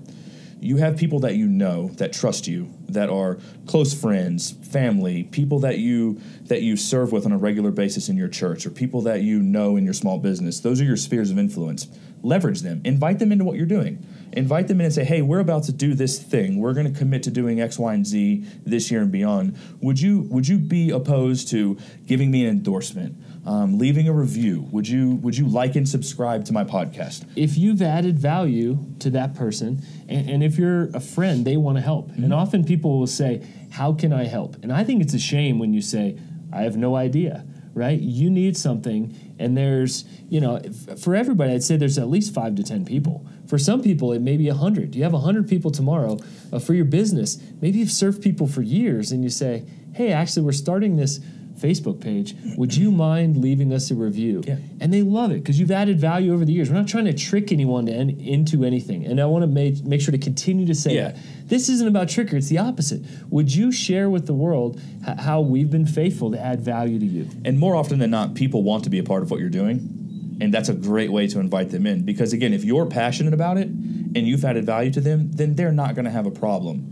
you 0.66 0.78
have 0.78 0.98
people 0.98 1.20
that 1.20 1.36
you 1.36 1.48
know 1.48 1.90
that 1.96 2.12
trust 2.12 2.48
you 2.48 2.70
that 2.90 3.10
are 3.10 3.38
close 3.68 3.94
friends 3.94 4.52
family 4.52 5.24
people 5.24 5.60
that 5.60 5.78
you 5.78 6.20
that 6.44 6.62
you 6.62 6.76
serve 6.76 7.12
with 7.12 7.26
on 7.26 7.32
a 7.32 7.38
regular 7.38 7.72
basis 7.72 8.10
in 8.10 8.18
your 8.18 8.28
church 8.28 8.66
or 8.66 8.70
people 8.70 9.02
that 9.02 9.22
you 9.22 9.40
know 9.40 9.76
in 9.78 9.84
your 9.84 9.94
small 9.94 10.20
business. 10.20 10.60
Those 10.60 10.82
are 10.82 10.84
your 10.84 10.98
spheres 10.98 11.32
of 11.32 11.40
influence. 11.40 11.88
Leverage 12.22 12.62
them. 12.62 12.82
Invite 12.84 13.20
them 13.20 13.32
into 13.32 13.44
what 13.44 13.58
you're 13.58 13.66
doing. 13.66 14.06
Invite 14.34 14.68
them 14.68 14.80
in 14.80 14.86
and 14.86 14.94
say 14.94 15.04
hey 15.04 15.22
we're 15.22 15.40
about 15.40 15.64
to 15.64 15.72
do 15.72 15.94
this 15.94 16.22
thing. 16.22 16.60
We're 16.60 16.74
going 16.74 16.92
to 16.92 16.98
commit 16.98 17.24
to 17.24 17.32
doing 17.32 17.62
x 17.62 17.78
y 17.80 17.94
and 17.94 18.06
z 18.06 18.46
this 18.66 18.92
year 18.92 19.02
and 19.02 19.12
beyond. 19.12 19.58
Would 19.82 20.02
you 20.02 20.22
would 20.30 20.48
you 20.48 20.58
be 20.58 20.90
opposed 20.90 21.50
to 21.50 21.78
giving 22.06 22.32
me 22.32 22.46
an 22.46 22.50
endorsement 22.50 23.35
um, 23.46 23.78
leaving 23.78 24.08
a 24.08 24.14
review 24.14 24.68
would 24.72 24.88
you 24.88 25.16
would 25.16 25.38
you 25.38 25.48
like 25.48 25.76
and 25.76 25.88
subscribe 25.88 26.46
to 26.46 26.54
my 26.54 26.64
podcast 26.64 27.26
if 27.36 27.58
you've 27.58 27.82
added 27.82 28.18
value 28.18 28.80
to 29.00 29.10
that 29.12 29.36
person, 29.36 29.82
and, 30.08 30.30
and 30.30 30.44
if 30.44 30.58
you're 30.58 30.90
a 30.96 31.00
friend, 31.00 31.46
they 31.46 31.58
want 31.58 31.78
to 31.78 31.82
help. 31.82 32.10
And 32.12 32.34
often 32.34 32.64
people 32.64 33.00
will 33.00 33.08
say, 33.08 33.46
How 33.72 33.94
can 33.94 34.14
I 34.14 34.26
help? 34.26 34.56
And 34.64 34.72
I 34.72 34.84
think 34.84 35.02
it's 35.02 35.14
a 35.14 35.20
shame 35.20 35.60
when 35.60 35.74
you 35.74 35.82
say, 35.82 36.18
I 36.52 36.62
have 36.62 36.78
no 36.78 36.96
idea, 36.96 37.46
right? 37.74 38.00
You 38.00 38.30
need 38.30 38.58
something, 38.58 39.36
and 39.38 39.58
there's, 39.58 40.06
you 40.30 40.40
know, 40.40 40.62
for 40.98 41.16
everybody, 41.16 41.54
I'd 41.54 41.64
say 41.64 41.76
there's 41.78 41.98
at 41.98 42.08
least 42.08 42.34
five 42.34 42.56
to 42.56 42.64
10 42.64 42.86
people. 42.86 43.28
For 43.48 43.58
some 43.58 43.84
people, 43.84 44.14
it 44.14 44.22
may 44.22 44.38
be 44.38 44.48
a 44.48 44.54
100. 44.54 44.96
You 44.96 45.04
have 45.04 45.14
a 45.14 45.18
100 45.18 45.48
people 45.48 45.70
tomorrow 45.70 46.18
uh, 46.52 46.60
for 46.60 46.74
your 46.74 46.86
business. 46.86 47.38
Maybe 47.62 47.80
you've 47.80 47.92
served 47.92 48.22
people 48.22 48.48
for 48.48 48.62
years, 48.62 49.12
and 49.12 49.24
you 49.24 49.30
say, 49.30 49.66
Hey, 49.94 50.12
actually, 50.12 50.44
we're 50.44 50.52
starting 50.52 50.98
this. 50.98 51.20
Facebook 51.56 52.00
page, 52.02 52.36
would 52.58 52.76
you 52.76 52.92
mind 52.92 53.38
leaving 53.38 53.72
us 53.74 53.90
a 53.92 53.96
review? 53.96 54.44
Yeah. 54.46 54.58
And 54.82 54.94
they 54.94 55.02
love 55.02 55.32
it 55.32 55.36
because 55.36 55.60
you've 55.60 55.72
added 55.72 56.00
value 56.00 56.34
over 56.34 56.46
the 56.46 56.52
years. 56.54 56.70
We're 56.70 56.76
not 56.78 56.88
trying 56.88 57.06
to 57.06 57.14
trick 57.14 57.52
anyone 57.52 57.86
to 57.88 57.94
en- 57.94 58.10
into 58.20 58.64
anything. 58.64 59.06
And 59.06 59.20
I 59.22 59.26
want 59.26 59.44
to 59.44 59.48
make, 59.48 59.84
make 59.86 60.02
sure 60.02 60.12
to 60.12 60.18
continue 60.18 60.66
to 60.68 60.76
say 60.76 60.96
Yeah. 60.96 61.12
that. 61.12 61.18
This 61.48 61.70
isn't 61.70 61.88
about 61.88 62.10
trickery, 62.10 62.40
it's 62.40 62.50
the 62.50 62.58
opposite. 62.58 63.02
Would 63.30 63.54
you 63.56 63.72
share 63.72 64.10
with 64.10 64.26
the 64.28 64.34
world 64.34 64.82
h- 65.08 65.18
how 65.20 65.42
we've 65.42 65.70
been 65.70 65.86
faithful 65.86 66.32
to 66.32 66.40
add 66.40 66.62
value 66.62 67.00
to 67.00 67.06
you? 67.06 67.28
And 67.46 67.58
more 67.60 67.76
often 67.76 68.00
than 68.00 68.10
not, 68.12 68.36
people 68.36 68.64
want 68.64 68.84
to 68.86 68.90
be 68.90 69.00
a 69.00 69.04
part 69.04 69.24
of 69.24 69.32
what 69.32 69.40
you're 69.40 69.50
doing. 69.50 70.38
And 70.42 70.54
that's 70.54 70.68
a 70.68 70.74
great 70.74 71.12
way 71.12 71.28
to 71.28 71.40
invite 71.40 71.70
them 71.70 71.86
in. 71.88 72.02
Because 72.04 72.34
again, 72.34 72.52
if 72.54 72.66
you're 72.66 72.86
passionate 72.88 73.34
about 73.34 73.58
it 73.58 73.68
and 73.68 74.18
you've 74.28 74.44
added 74.44 74.66
value 74.66 74.92
to 74.92 75.00
them, 75.02 75.32
then 75.32 75.56
they're 75.56 75.72
not 75.72 75.96
going 75.96 76.04
to 76.06 76.12
have 76.12 76.26
a 76.26 76.32
problem 76.32 76.92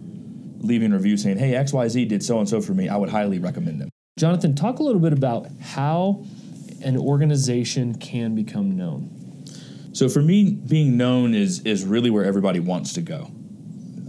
leaving 0.61 0.93
a 0.93 0.95
review 0.95 1.17
saying, 1.17 1.37
hey, 1.37 1.51
XYZ 1.51 2.07
did 2.07 2.23
so 2.23 2.39
and 2.39 2.47
so 2.47 2.61
for 2.61 2.73
me. 2.73 2.87
I 2.87 2.95
would 2.95 3.09
highly 3.09 3.37
recommend 3.39 3.81
them. 3.81 3.89
Jonathan, 4.15 4.53
talk 4.53 4.77
a 4.77 4.83
little 4.83 5.01
bit 5.01 5.11
about 5.11 5.47
how 5.59 6.23
an 6.83 6.97
organization 6.97 7.95
can 7.95 8.35
become 8.35 8.77
known. 8.77 9.09
So 9.93 10.07
for 10.07 10.21
me, 10.21 10.51
being 10.51 10.97
known 10.97 11.33
is 11.33 11.61
is 11.61 11.83
really 11.83 12.11
where 12.11 12.23
everybody 12.23 12.59
wants 12.59 12.93
to 12.93 13.01
go. 13.01 13.31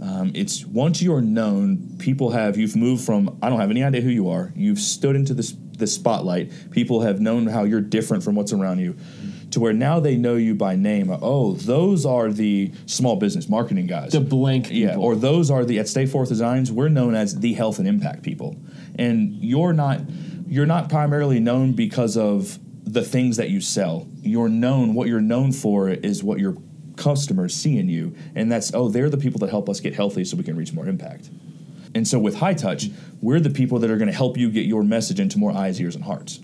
Um, 0.01 0.31
it's 0.35 0.63
once 0.63 1.01
you're 1.01 1.21
known, 1.21 1.95
people 1.97 2.29
have 2.29 2.55
you've 2.55 2.75
moved 2.75 3.03
from 3.03 3.39
I 3.41 3.49
don't 3.49 3.59
have 3.59 3.71
any 3.71 3.83
idea 3.83 4.01
who 4.01 4.11
you 4.11 4.29
are. 4.29 4.53
You've 4.55 4.77
stood 4.79 5.15
into 5.15 5.33
this 5.33 5.55
the 5.77 5.87
spotlight. 5.87 6.51
People 6.69 7.01
have 7.01 7.19
known 7.19 7.47
how 7.47 7.63
you're 7.63 7.81
different 7.81 8.23
from 8.23 8.35
what's 8.35 8.53
around 8.53 8.79
you. 8.79 8.95
to 9.51 9.59
where 9.59 9.73
now 9.73 9.99
they 9.99 10.15
know 10.17 10.35
you 10.35 10.53
by 10.53 10.75
name. 10.75 11.09
Oh, 11.09 11.53
those 11.53 12.05
are 12.05 12.31
the 12.31 12.71
small 12.85 13.15
business 13.15 13.49
marketing 13.49 13.87
guys. 13.87 14.11
The 14.11 14.21
blank 14.21 14.65
people. 14.65 14.77
Yeah, 14.77 14.95
or 14.97 15.15
those 15.15 15.49
are 15.49 15.65
the 15.65 15.79
at 15.79 15.87
Stay 15.87 16.05
Forth 16.05 16.29
Designs. 16.29 16.71
We're 16.71 16.89
known 16.89 17.15
as 17.15 17.39
the 17.39 17.53
health 17.53 17.79
and 17.79 17.87
impact 17.87 18.21
people, 18.21 18.55
and 18.97 19.43
you're 19.43 19.73
not 19.73 20.01
you're 20.47 20.65
not 20.65 20.89
primarily 20.89 21.39
known 21.39 21.73
because 21.73 22.17
of 22.17 22.59
the 22.83 23.01
things 23.01 23.37
that 23.37 23.49
you 23.49 23.61
sell. 23.61 24.07
You're 24.21 24.49
known 24.49 24.93
what 24.93 25.07
you're 25.07 25.21
known 25.21 25.51
for 25.51 25.89
is 25.89 26.23
what 26.23 26.39
your 26.39 26.55
customers 26.97 27.55
see 27.55 27.77
in 27.77 27.89
you, 27.89 28.15
and 28.35 28.51
that's 28.51 28.73
oh 28.73 28.89
they're 28.89 29.09
the 29.09 29.17
people 29.17 29.39
that 29.39 29.49
help 29.49 29.69
us 29.69 29.79
get 29.79 29.95
healthy 29.95 30.23
so 30.23 30.37
we 30.37 30.43
can 30.43 30.55
reach 30.55 30.73
more 30.73 30.87
impact. 30.87 31.29
And 31.93 32.07
so 32.07 32.19
with 32.19 32.35
High 32.35 32.53
Touch, 32.53 32.89
we're 33.21 33.39
the 33.39 33.49
people 33.49 33.79
that 33.79 33.89
are 33.89 33.97
going 33.97 34.09
to 34.09 34.13
help 34.13 34.37
you 34.37 34.51
get 34.51 34.65
your 34.65 34.83
message 34.83 35.19
into 35.19 35.39
more 35.39 35.51
eyes, 35.51 35.79
ears, 35.79 35.95
and 35.95 36.03
hearts. 36.03 36.41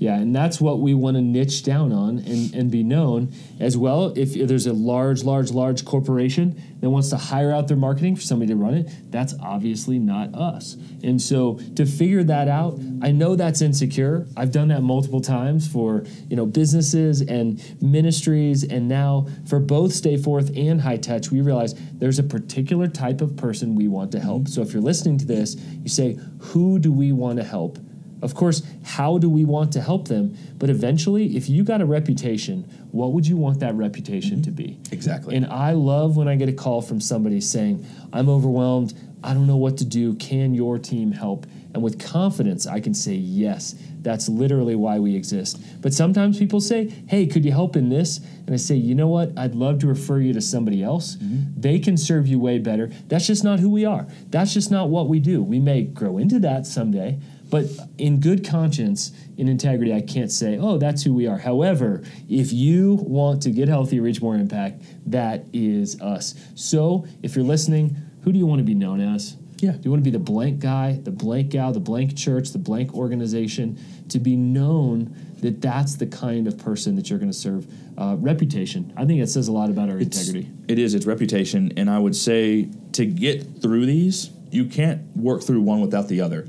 Yeah, 0.00 0.14
and 0.14 0.34
that's 0.34 0.62
what 0.62 0.80
we 0.80 0.94
want 0.94 1.18
to 1.18 1.20
niche 1.20 1.62
down 1.62 1.92
on 1.92 2.20
and, 2.20 2.54
and 2.54 2.70
be 2.70 2.82
known 2.82 3.34
as 3.60 3.76
well. 3.76 4.14
If 4.16 4.32
there's 4.32 4.66
a 4.66 4.72
large, 4.72 5.24
large, 5.24 5.50
large 5.50 5.84
corporation 5.84 6.58
that 6.80 6.88
wants 6.88 7.10
to 7.10 7.18
hire 7.18 7.52
out 7.52 7.68
their 7.68 7.76
marketing 7.76 8.16
for 8.16 8.22
somebody 8.22 8.50
to 8.50 8.56
run 8.56 8.72
it, 8.72 8.90
that's 9.10 9.34
obviously 9.42 9.98
not 9.98 10.34
us. 10.34 10.78
And 11.02 11.20
so 11.20 11.60
to 11.76 11.84
figure 11.84 12.24
that 12.24 12.48
out, 12.48 12.80
I 13.02 13.12
know 13.12 13.36
that's 13.36 13.60
insecure. 13.60 14.26
I've 14.38 14.52
done 14.52 14.68
that 14.68 14.80
multiple 14.80 15.20
times 15.20 15.68
for 15.68 16.04
you 16.30 16.36
know 16.36 16.46
businesses 16.46 17.20
and 17.20 17.62
ministries, 17.82 18.64
and 18.64 18.88
now 18.88 19.26
for 19.50 19.60
both 19.60 19.92
Stay 19.92 20.16
Forth 20.16 20.56
and 20.56 20.80
High 20.80 20.96
Touch, 20.96 21.30
we 21.30 21.42
realize 21.42 21.74
there's 21.92 22.18
a 22.18 22.22
particular 22.22 22.88
type 22.88 23.20
of 23.20 23.36
person 23.36 23.74
we 23.74 23.86
want 23.86 24.12
to 24.12 24.20
help. 24.20 24.48
So 24.48 24.62
if 24.62 24.72
you're 24.72 24.80
listening 24.80 25.18
to 25.18 25.26
this, 25.26 25.56
you 25.56 25.90
say, 25.90 26.18
who 26.38 26.78
do 26.78 26.90
we 26.90 27.12
want 27.12 27.36
to 27.36 27.44
help? 27.44 27.78
Of 28.22 28.34
course, 28.34 28.62
how 28.84 29.18
do 29.18 29.28
we 29.30 29.44
want 29.44 29.72
to 29.72 29.80
help 29.80 30.08
them? 30.08 30.36
But 30.58 30.70
eventually, 30.70 31.36
if 31.36 31.48
you 31.48 31.64
got 31.64 31.80
a 31.80 31.86
reputation, 31.86 32.64
what 32.90 33.12
would 33.12 33.26
you 33.26 33.36
want 33.36 33.60
that 33.60 33.74
reputation 33.74 34.36
mm-hmm. 34.36 34.42
to 34.42 34.50
be? 34.50 34.78
Exactly. 34.92 35.36
And 35.36 35.46
I 35.46 35.72
love 35.72 36.16
when 36.16 36.28
I 36.28 36.36
get 36.36 36.48
a 36.48 36.52
call 36.52 36.82
from 36.82 37.00
somebody 37.00 37.40
saying, 37.40 37.86
I'm 38.12 38.28
overwhelmed. 38.28 38.94
I 39.22 39.34
don't 39.34 39.46
know 39.46 39.56
what 39.56 39.78
to 39.78 39.84
do. 39.84 40.14
Can 40.16 40.54
your 40.54 40.78
team 40.78 41.12
help? 41.12 41.46
And 41.72 41.82
with 41.82 42.04
confidence, 42.04 42.66
I 42.66 42.80
can 42.80 42.94
say, 42.94 43.14
yes, 43.14 43.76
that's 44.02 44.28
literally 44.28 44.74
why 44.74 44.98
we 44.98 45.14
exist. 45.14 45.62
But 45.80 45.94
sometimes 45.94 46.38
people 46.38 46.60
say, 46.60 46.88
hey, 47.06 47.26
could 47.26 47.44
you 47.44 47.52
help 47.52 47.76
in 47.76 47.90
this? 47.90 48.18
And 48.18 48.52
I 48.52 48.56
say, 48.56 48.74
you 48.74 48.94
know 48.94 49.06
what? 49.06 49.38
I'd 49.38 49.54
love 49.54 49.78
to 49.80 49.86
refer 49.86 50.18
you 50.18 50.32
to 50.32 50.40
somebody 50.40 50.82
else. 50.82 51.16
Mm-hmm. 51.16 51.60
They 51.60 51.78
can 51.78 51.96
serve 51.96 52.26
you 52.26 52.40
way 52.40 52.58
better. 52.58 52.90
That's 53.06 53.26
just 53.26 53.44
not 53.44 53.60
who 53.60 53.70
we 53.70 53.84
are. 53.84 54.06
That's 54.30 54.52
just 54.52 54.70
not 54.70 54.88
what 54.88 55.08
we 55.08 55.20
do. 55.20 55.42
We 55.42 55.60
may 55.60 55.82
grow 55.82 56.18
into 56.18 56.40
that 56.40 56.66
someday, 56.66 57.20
but 57.50 57.66
in 57.98 58.20
good 58.20 58.48
conscience, 58.48 59.12
in 59.36 59.48
integrity, 59.48 59.92
I 59.92 60.00
can't 60.00 60.30
say, 60.30 60.58
oh, 60.58 60.78
that's 60.78 61.02
who 61.02 61.12
we 61.12 61.26
are. 61.26 61.38
However, 61.38 62.02
if 62.28 62.52
you 62.52 62.94
want 62.94 63.42
to 63.42 63.50
get 63.50 63.68
healthy, 63.68 64.00
reach 64.00 64.22
more 64.22 64.36
impact, 64.36 64.82
that 65.06 65.46
is 65.52 66.00
us. 66.00 66.34
So 66.54 67.06
if 67.22 67.34
you're 67.34 67.44
listening, 67.44 67.96
who 68.22 68.32
do 68.32 68.38
you 68.38 68.46
want 68.46 68.60
to 68.60 68.64
be 68.64 68.74
known 68.74 69.00
as? 69.00 69.36
Yeah. 69.58 69.72
Do 69.72 69.80
you 69.82 69.90
want 69.90 70.02
to 70.02 70.10
be 70.10 70.16
the 70.16 70.22
blank 70.22 70.60
guy, 70.60 71.00
the 71.02 71.10
blank 71.10 71.50
gal, 71.50 71.72
the 71.72 71.80
blank 71.80 72.16
church, 72.16 72.50
the 72.50 72.58
blank 72.58 72.94
organization? 72.94 73.78
To 74.08 74.18
be 74.18 74.34
known 74.36 75.14
that 75.40 75.60
that's 75.60 75.96
the 75.96 76.06
kind 76.06 76.46
of 76.46 76.56
person 76.56 76.96
that 76.96 77.10
you're 77.10 77.18
going 77.18 77.30
to 77.30 77.36
serve. 77.36 77.66
Uh, 77.98 78.16
reputation. 78.18 78.90
I 78.96 79.04
think 79.04 79.20
it 79.20 79.26
says 79.28 79.48
a 79.48 79.52
lot 79.52 79.68
about 79.68 79.90
our 79.90 79.98
it's, 79.98 80.18
integrity. 80.18 80.50
It 80.68 80.78
is. 80.78 80.94
It's 80.94 81.04
reputation. 81.04 81.72
And 81.76 81.90
I 81.90 81.98
would 81.98 82.16
say 82.16 82.70
to 82.92 83.04
get 83.04 83.60
through 83.60 83.84
these, 83.84 84.30
you 84.50 84.64
can't 84.64 85.14
work 85.14 85.42
through 85.42 85.60
one 85.60 85.82
without 85.82 86.08
the 86.08 86.22
other. 86.22 86.48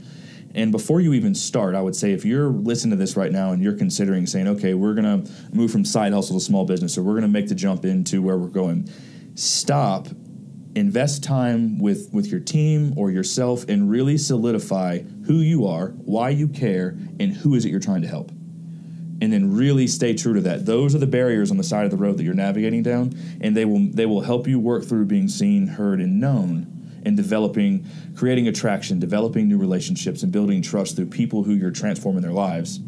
And 0.54 0.72
before 0.72 1.00
you 1.02 1.14
even 1.14 1.34
start, 1.34 1.76
I 1.76 1.82
would 1.82 1.96
say 1.96 2.12
if 2.12 2.26
you're 2.26 2.50
listening 2.50 2.92
to 2.92 2.98
this 2.98 3.16
right 3.16 3.32
now 3.32 3.52
and 3.52 3.62
you're 3.62 3.78
considering 3.78 4.26
saying, 4.26 4.48
okay, 4.48 4.74
we're 4.74 4.94
going 4.94 5.24
to 5.24 5.32
move 5.54 5.72
from 5.72 5.86
side 5.86 6.14
hustle 6.14 6.38
to 6.38 6.44
small 6.44 6.66
business, 6.66 6.98
or 6.98 7.04
we're 7.04 7.14
going 7.14 7.22
to 7.24 7.28
make 7.28 7.48
the 7.48 7.56
jump 7.56 7.86
into 7.86 8.22
where 8.22 8.38
we're 8.38 8.48
going, 8.48 8.90
stop, 9.36 10.08
invest 10.76 11.24
time 11.24 11.80
with, 11.80 12.10
with 12.12 12.28
your 12.28 12.40
team 12.40 12.94
or 12.98 13.12
yourself, 13.12 13.66
and 13.70 13.90
really 13.90 14.18
solidify 14.18 15.00
who 15.26 15.36
you 15.36 15.68
are, 15.68 15.90
why 15.90 16.30
you 16.30 16.48
care, 16.48 16.98
and 17.20 17.34
who 17.34 17.56
is 17.56 17.66
it 17.66 17.70
you're 17.70 17.80
trying 17.80 18.02
to 18.02 18.08
help. 18.08 18.32
And 19.22 19.32
then 19.32 19.56
really 19.56 19.86
stay 19.86 20.16
true 20.16 20.34
to 20.34 20.42
that. 20.42 20.66
Those 20.66 20.96
are 20.96 20.98
the 20.98 21.06
barriers 21.06 21.52
on 21.52 21.58
the 21.58 21.64
side 21.64 21.86
of 21.86 21.92
the 21.92 21.98
road 21.98 22.18
that 22.18 22.24
you're 22.24 22.34
navigating 22.34 22.82
down, 22.82 23.14
and 23.40 23.56
they 23.56 23.66
will 23.66 23.88
they 23.92 24.08
will 24.08 24.22
help 24.22 24.48
you 24.48 24.60
work 24.60 24.84
through 24.84 25.06
being 25.06 25.28
seen, 25.28 25.68
heard, 25.68 26.02
and 26.02 26.20
known 26.20 26.81
and 27.06 27.18
developing, 27.18 27.88
creating 28.16 28.48
attraction, 28.48 29.00
developing 29.00 29.48
new 29.48 29.58
relationships, 29.58 30.24
and 30.24 30.32
building 30.32 30.62
trust 30.62 30.96
through 30.96 31.08
people 31.08 31.44
who 31.44 31.54
you're 31.54 31.72
transforming 31.72 32.22
their 32.22 32.32
lives. 32.32 32.80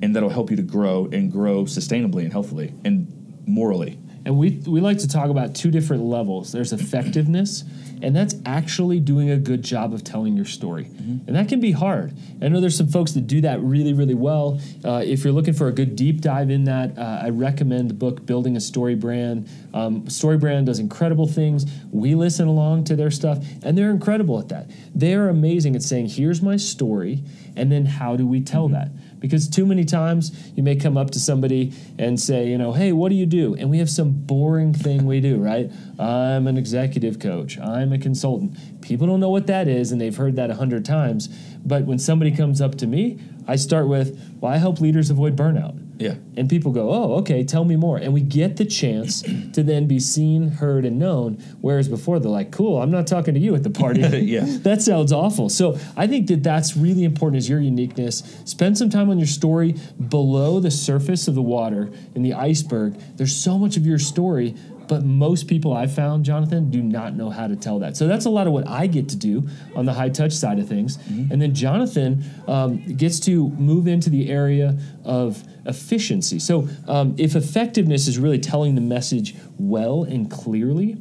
And 0.00 0.14
that'll 0.14 0.30
help 0.30 0.50
you 0.50 0.56
to 0.56 0.62
grow 0.62 1.08
and 1.12 1.30
grow 1.30 1.64
sustainably 1.64 2.22
and 2.22 2.32
healthfully 2.32 2.72
and 2.84 3.42
morally. 3.46 3.98
And 4.24 4.36
we, 4.36 4.62
we 4.66 4.80
like 4.80 4.98
to 4.98 5.08
talk 5.08 5.30
about 5.30 5.54
two 5.54 5.70
different 5.70 6.02
levels 6.04 6.52
there's 6.52 6.72
effectiveness, 6.72 7.64
and 8.02 8.14
that's 8.14 8.34
actually 8.46 9.00
doing 9.00 9.30
a 9.30 9.36
good 9.36 9.62
job 9.62 9.92
of 9.92 10.04
telling 10.04 10.36
your 10.36 10.44
story. 10.44 10.84
Mm-hmm. 10.84 11.28
And 11.28 11.36
that 11.36 11.48
can 11.48 11.60
be 11.60 11.72
hard. 11.72 12.12
I 12.40 12.48
know 12.48 12.60
there's 12.60 12.76
some 12.76 12.88
folks 12.88 13.12
that 13.12 13.26
do 13.26 13.40
that 13.42 13.60
really, 13.60 13.92
really 13.92 14.14
well. 14.14 14.60
Uh, 14.84 15.02
if 15.04 15.24
you're 15.24 15.32
looking 15.32 15.54
for 15.54 15.68
a 15.68 15.72
good 15.72 15.96
deep 15.96 16.20
dive 16.20 16.50
in 16.50 16.64
that, 16.64 16.96
uh, 16.98 17.20
I 17.22 17.30
recommend 17.30 17.90
the 17.90 17.94
book 17.94 18.24
Building 18.26 18.56
a 18.56 18.60
Story 18.60 18.94
Brand. 18.94 19.48
Um, 19.74 20.08
story 20.08 20.38
Brand 20.38 20.66
does 20.66 20.78
incredible 20.78 21.26
things. 21.26 21.66
We 21.90 22.14
listen 22.14 22.48
along 22.48 22.84
to 22.84 22.96
their 22.96 23.10
stuff, 23.10 23.44
and 23.62 23.76
they're 23.76 23.90
incredible 23.90 24.38
at 24.38 24.48
that. 24.48 24.70
They're 24.94 25.28
amazing 25.28 25.76
at 25.76 25.82
saying, 25.82 26.08
here's 26.08 26.42
my 26.42 26.56
story, 26.56 27.22
and 27.56 27.70
then 27.70 27.86
how 27.86 28.16
do 28.16 28.26
we 28.26 28.40
tell 28.40 28.68
mm-hmm. 28.68 28.74
that? 28.74 28.90
Because 29.20 29.48
too 29.48 29.66
many 29.66 29.84
times 29.84 30.52
you 30.54 30.62
may 30.62 30.76
come 30.76 30.96
up 30.96 31.10
to 31.10 31.18
somebody 31.20 31.72
and 31.98 32.18
say, 32.20 32.48
you 32.48 32.58
know, 32.58 32.72
hey, 32.72 32.92
what 32.92 33.08
do 33.08 33.14
you 33.14 33.26
do? 33.26 33.54
And 33.54 33.70
we 33.70 33.78
have 33.78 33.90
some 33.90 34.12
boring 34.12 34.72
thing 34.72 35.06
we 35.06 35.20
do, 35.20 35.38
right? 35.38 35.70
I'm 35.98 36.46
an 36.46 36.56
executive 36.56 37.18
coach, 37.18 37.58
I'm 37.58 37.92
a 37.92 37.98
consultant. 37.98 38.80
People 38.80 39.06
don't 39.06 39.20
know 39.20 39.30
what 39.30 39.46
that 39.48 39.68
is, 39.68 39.92
and 39.92 40.00
they've 40.00 40.16
heard 40.16 40.36
that 40.36 40.50
a 40.50 40.54
hundred 40.54 40.84
times. 40.84 41.28
But 41.64 41.84
when 41.84 41.98
somebody 41.98 42.30
comes 42.30 42.60
up 42.60 42.76
to 42.76 42.86
me, 42.86 43.18
I 43.46 43.56
start 43.56 43.88
with, 43.88 44.36
well, 44.40 44.52
I 44.52 44.58
help 44.58 44.80
leaders 44.80 45.10
avoid 45.10 45.36
burnout. 45.36 45.87
Yeah. 45.98 46.14
And 46.36 46.48
people 46.48 46.70
go, 46.70 46.90
oh, 46.90 47.14
okay, 47.18 47.42
tell 47.42 47.64
me 47.64 47.74
more. 47.74 47.98
And 47.98 48.14
we 48.14 48.20
get 48.20 48.56
the 48.56 48.64
chance 48.64 49.22
to 49.52 49.62
then 49.62 49.86
be 49.86 49.98
seen, 49.98 50.48
heard, 50.48 50.84
and 50.84 50.98
known. 50.98 51.34
Whereas 51.60 51.88
before 51.88 52.20
they're 52.20 52.30
like, 52.30 52.52
cool, 52.52 52.80
I'm 52.80 52.90
not 52.90 53.06
talking 53.06 53.34
to 53.34 53.40
you 53.40 53.54
at 53.54 53.64
the 53.64 53.70
party. 53.70 54.00
yeah. 54.22 54.44
That 54.60 54.80
sounds 54.80 55.12
awful. 55.12 55.48
So 55.48 55.78
I 55.96 56.06
think 56.06 56.28
that 56.28 56.42
that's 56.42 56.76
really 56.76 57.04
important 57.04 57.38
is 57.38 57.48
your 57.48 57.60
uniqueness. 57.60 58.22
Spend 58.44 58.78
some 58.78 58.90
time 58.90 59.10
on 59.10 59.18
your 59.18 59.26
story 59.26 59.74
below 60.08 60.60
the 60.60 60.70
surface 60.70 61.26
of 61.26 61.34
the 61.34 61.42
water 61.42 61.90
in 62.14 62.22
the 62.22 62.34
iceberg. 62.34 62.94
There's 63.16 63.34
so 63.34 63.58
much 63.58 63.76
of 63.76 63.84
your 63.84 63.98
story 63.98 64.54
but 64.88 65.04
most 65.04 65.46
people 65.46 65.72
I've 65.72 65.94
found, 65.94 66.24
Jonathan, 66.24 66.70
do 66.70 66.82
not 66.82 67.14
know 67.14 67.30
how 67.30 67.46
to 67.46 67.56
tell 67.56 67.78
that. 67.80 67.96
So 67.96 68.06
that's 68.06 68.24
a 68.24 68.30
lot 68.30 68.46
of 68.46 68.52
what 68.52 68.66
I 68.66 68.86
get 68.86 69.08
to 69.10 69.16
do 69.16 69.46
on 69.76 69.84
the 69.84 69.92
high 69.92 70.08
touch 70.08 70.32
side 70.32 70.58
of 70.58 70.68
things. 70.68 70.96
Mm-hmm. 70.96 71.32
And 71.32 71.42
then 71.42 71.54
Jonathan 71.54 72.24
um, 72.46 72.82
gets 72.96 73.20
to 73.20 73.50
move 73.50 73.86
into 73.86 74.10
the 74.10 74.30
area 74.30 74.78
of 75.04 75.44
efficiency. 75.66 76.38
So 76.38 76.68
um, 76.88 77.14
if 77.18 77.36
effectiveness 77.36 78.08
is 78.08 78.18
really 78.18 78.38
telling 78.38 78.74
the 78.74 78.80
message 78.80 79.34
well 79.58 80.04
and 80.04 80.30
clearly, 80.30 80.96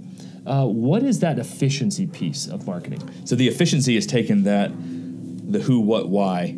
uh, 0.46 0.66
what 0.66 1.04
is 1.04 1.20
that 1.20 1.40
efficiency 1.40 2.08
piece 2.08 2.48
of 2.48 2.68
marketing? 2.68 3.02
So 3.26 3.36
the 3.36 3.48
efficiency 3.48 3.98
is 3.98 4.06
taking 4.06 4.44
that, 4.44 4.72
the 5.52 5.60
who, 5.60 5.80
what, 5.80 6.10
why, 6.10 6.58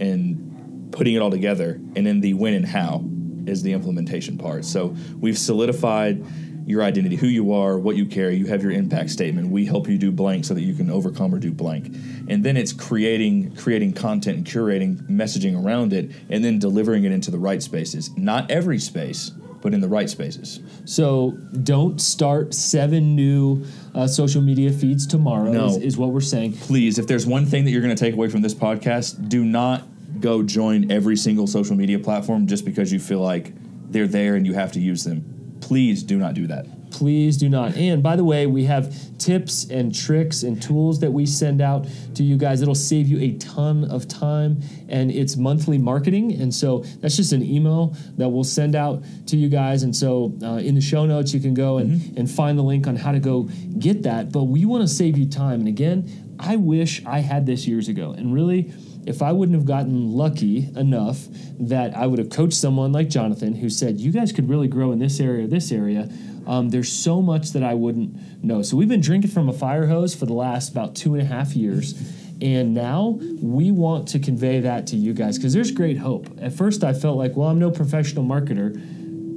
and 0.00 0.88
putting 0.92 1.14
it 1.14 1.22
all 1.22 1.30
together, 1.30 1.80
and 1.96 2.06
then 2.06 2.20
the 2.20 2.34
when 2.34 2.54
and 2.54 2.66
how 2.66 3.04
is 3.46 3.62
the 3.62 3.72
implementation 3.72 4.38
part. 4.38 4.64
So 4.64 4.94
we've 5.20 5.38
solidified 5.38 6.24
your 6.66 6.82
identity, 6.82 7.16
who 7.16 7.26
you 7.26 7.52
are, 7.52 7.78
what 7.78 7.96
you 7.96 8.06
carry. 8.06 8.36
You 8.36 8.46
have 8.46 8.62
your 8.62 8.72
impact 8.72 9.10
statement. 9.10 9.50
We 9.50 9.66
help 9.66 9.88
you 9.88 9.98
do 9.98 10.10
blank 10.10 10.44
so 10.44 10.54
that 10.54 10.62
you 10.62 10.74
can 10.74 10.90
overcome 10.90 11.34
or 11.34 11.38
do 11.38 11.52
blank. 11.52 11.94
And 12.28 12.42
then 12.42 12.56
it's 12.56 12.72
creating 12.72 13.54
creating 13.56 13.92
content 13.92 14.38
and 14.38 14.46
curating 14.46 15.02
messaging 15.08 15.62
around 15.62 15.92
it 15.92 16.10
and 16.30 16.44
then 16.44 16.58
delivering 16.58 17.04
it 17.04 17.12
into 17.12 17.30
the 17.30 17.38
right 17.38 17.62
spaces. 17.62 18.16
Not 18.16 18.50
every 18.50 18.78
space, 18.78 19.30
but 19.60 19.74
in 19.74 19.80
the 19.80 19.88
right 19.88 20.08
spaces. 20.08 20.60
So 20.84 21.32
don't 21.62 22.00
start 22.00 22.54
seven 22.54 23.14
new 23.14 23.64
uh, 23.94 24.06
social 24.06 24.42
media 24.42 24.72
feeds 24.72 25.06
tomorrow, 25.06 25.50
no. 25.50 25.66
is, 25.66 25.76
is 25.78 25.96
what 25.96 26.10
we're 26.10 26.20
saying. 26.20 26.54
Please, 26.54 26.98
if 26.98 27.06
there's 27.06 27.26
one 27.26 27.46
thing 27.46 27.64
that 27.64 27.70
you're 27.70 27.82
going 27.82 27.94
to 27.94 28.00
take 28.00 28.14
away 28.14 28.28
from 28.28 28.42
this 28.42 28.54
podcast, 28.54 29.28
do 29.28 29.44
not 29.44 29.86
go 30.20 30.42
join 30.42 30.90
every 30.90 31.16
single 31.16 31.46
social 31.46 31.76
media 31.76 31.98
platform 31.98 32.46
just 32.46 32.64
because 32.64 32.92
you 32.92 32.98
feel 32.98 33.20
like 33.20 33.52
they're 33.90 34.06
there 34.06 34.34
and 34.34 34.46
you 34.46 34.54
have 34.54 34.72
to 34.72 34.80
use 34.80 35.04
them 35.04 35.34
please 35.64 36.02
do 36.02 36.18
not 36.18 36.34
do 36.34 36.46
that. 36.46 36.66
Please 36.90 37.36
do 37.36 37.48
not. 37.48 37.74
And 37.74 38.02
by 38.02 38.14
the 38.14 38.22
way, 38.22 38.46
we 38.46 38.64
have 38.64 38.94
tips 39.18 39.68
and 39.68 39.92
tricks 39.92 40.44
and 40.44 40.62
tools 40.62 41.00
that 41.00 41.10
we 41.10 41.26
send 41.26 41.60
out 41.60 41.88
to 42.14 42.22
you 42.22 42.36
guys. 42.36 42.62
It'll 42.62 42.74
save 42.74 43.08
you 43.08 43.18
a 43.18 43.32
ton 43.38 43.84
of 43.90 44.06
time, 44.06 44.60
and 44.88 45.10
it's 45.10 45.36
monthly 45.36 45.78
marketing. 45.78 46.34
And 46.34 46.54
so 46.54 46.80
that's 47.00 47.16
just 47.16 47.32
an 47.32 47.42
email 47.42 47.96
that 48.16 48.28
we'll 48.28 48.44
send 48.44 48.76
out 48.76 49.02
to 49.26 49.36
you 49.36 49.48
guys. 49.48 49.82
And 49.82 49.96
so 49.96 50.34
uh, 50.42 50.56
in 50.56 50.76
the 50.76 50.80
show 50.80 51.04
notes, 51.04 51.34
you 51.34 51.40
can 51.40 51.54
go 51.54 51.78
and, 51.78 52.00
mm-hmm. 52.00 52.18
and 52.18 52.30
find 52.30 52.56
the 52.56 52.62
link 52.62 52.86
on 52.86 52.94
how 52.94 53.10
to 53.10 53.20
go 53.20 53.48
get 53.78 54.04
that. 54.04 54.30
But 54.30 54.44
we 54.44 54.64
want 54.64 54.82
to 54.82 54.88
save 54.88 55.18
you 55.18 55.26
time. 55.26 55.60
And 55.60 55.68
again, 55.68 56.36
I 56.38 56.56
wish 56.56 57.04
I 57.06 57.20
had 57.20 57.46
this 57.46 57.66
years 57.66 57.88
ago. 57.88 58.12
And 58.12 58.32
really, 58.32 58.72
if 59.06 59.22
I 59.22 59.32
wouldn't 59.32 59.56
have 59.56 59.66
gotten 59.66 60.12
lucky 60.12 60.68
enough 60.76 61.26
that 61.60 61.96
I 61.96 62.06
would 62.06 62.18
have 62.18 62.30
coached 62.30 62.54
someone 62.54 62.92
like 62.92 63.08
Jonathan 63.08 63.54
who 63.54 63.70
said, 63.70 64.00
you 64.00 64.12
guys 64.12 64.32
could 64.32 64.48
really 64.48 64.68
grow 64.68 64.92
in 64.92 64.98
this 64.98 65.20
area, 65.20 65.46
this 65.46 65.70
area, 65.72 66.08
um, 66.46 66.70
there's 66.70 66.92
so 66.92 67.22
much 67.22 67.52
that 67.52 67.62
I 67.62 67.74
wouldn't 67.74 68.44
know. 68.44 68.62
So 68.62 68.76
we've 68.76 68.88
been 68.88 69.00
drinking 69.00 69.30
from 69.30 69.48
a 69.48 69.52
fire 69.52 69.86
hose 69.86 70.14
for 70.14 70.26
the 70.26 70.34
last 70.34 70.70
about 70.70 70.94
two 70.94 71.14
and 71.14 71.22
a 71.22 71.26
half 71.26 71.56
years. 71.56 71.94
And 72.40 72.74
now 72.74 73.18
we 73.40 73.70
want 73.70 74.08
to 74.08 74.18
convey 74.18 74.60
that 74.60 74.86
to 74.88 74.96
you 74.96 75.14
guys 75.14 75.38
because 75.38 75.54
there's 75.54 75.70
great 75.70 75.98
hope. 75.98 76.28
At 76.40 76.52
first, 76.52 76.84
I 76.84 76.92
felt 76.92 77.16
like, 77.16 77.36
well, 77.36 77.48
I'm 77.48 77.58
no 77.58 77.70
professional 77.70 78.24
marketer. 78.24 78.74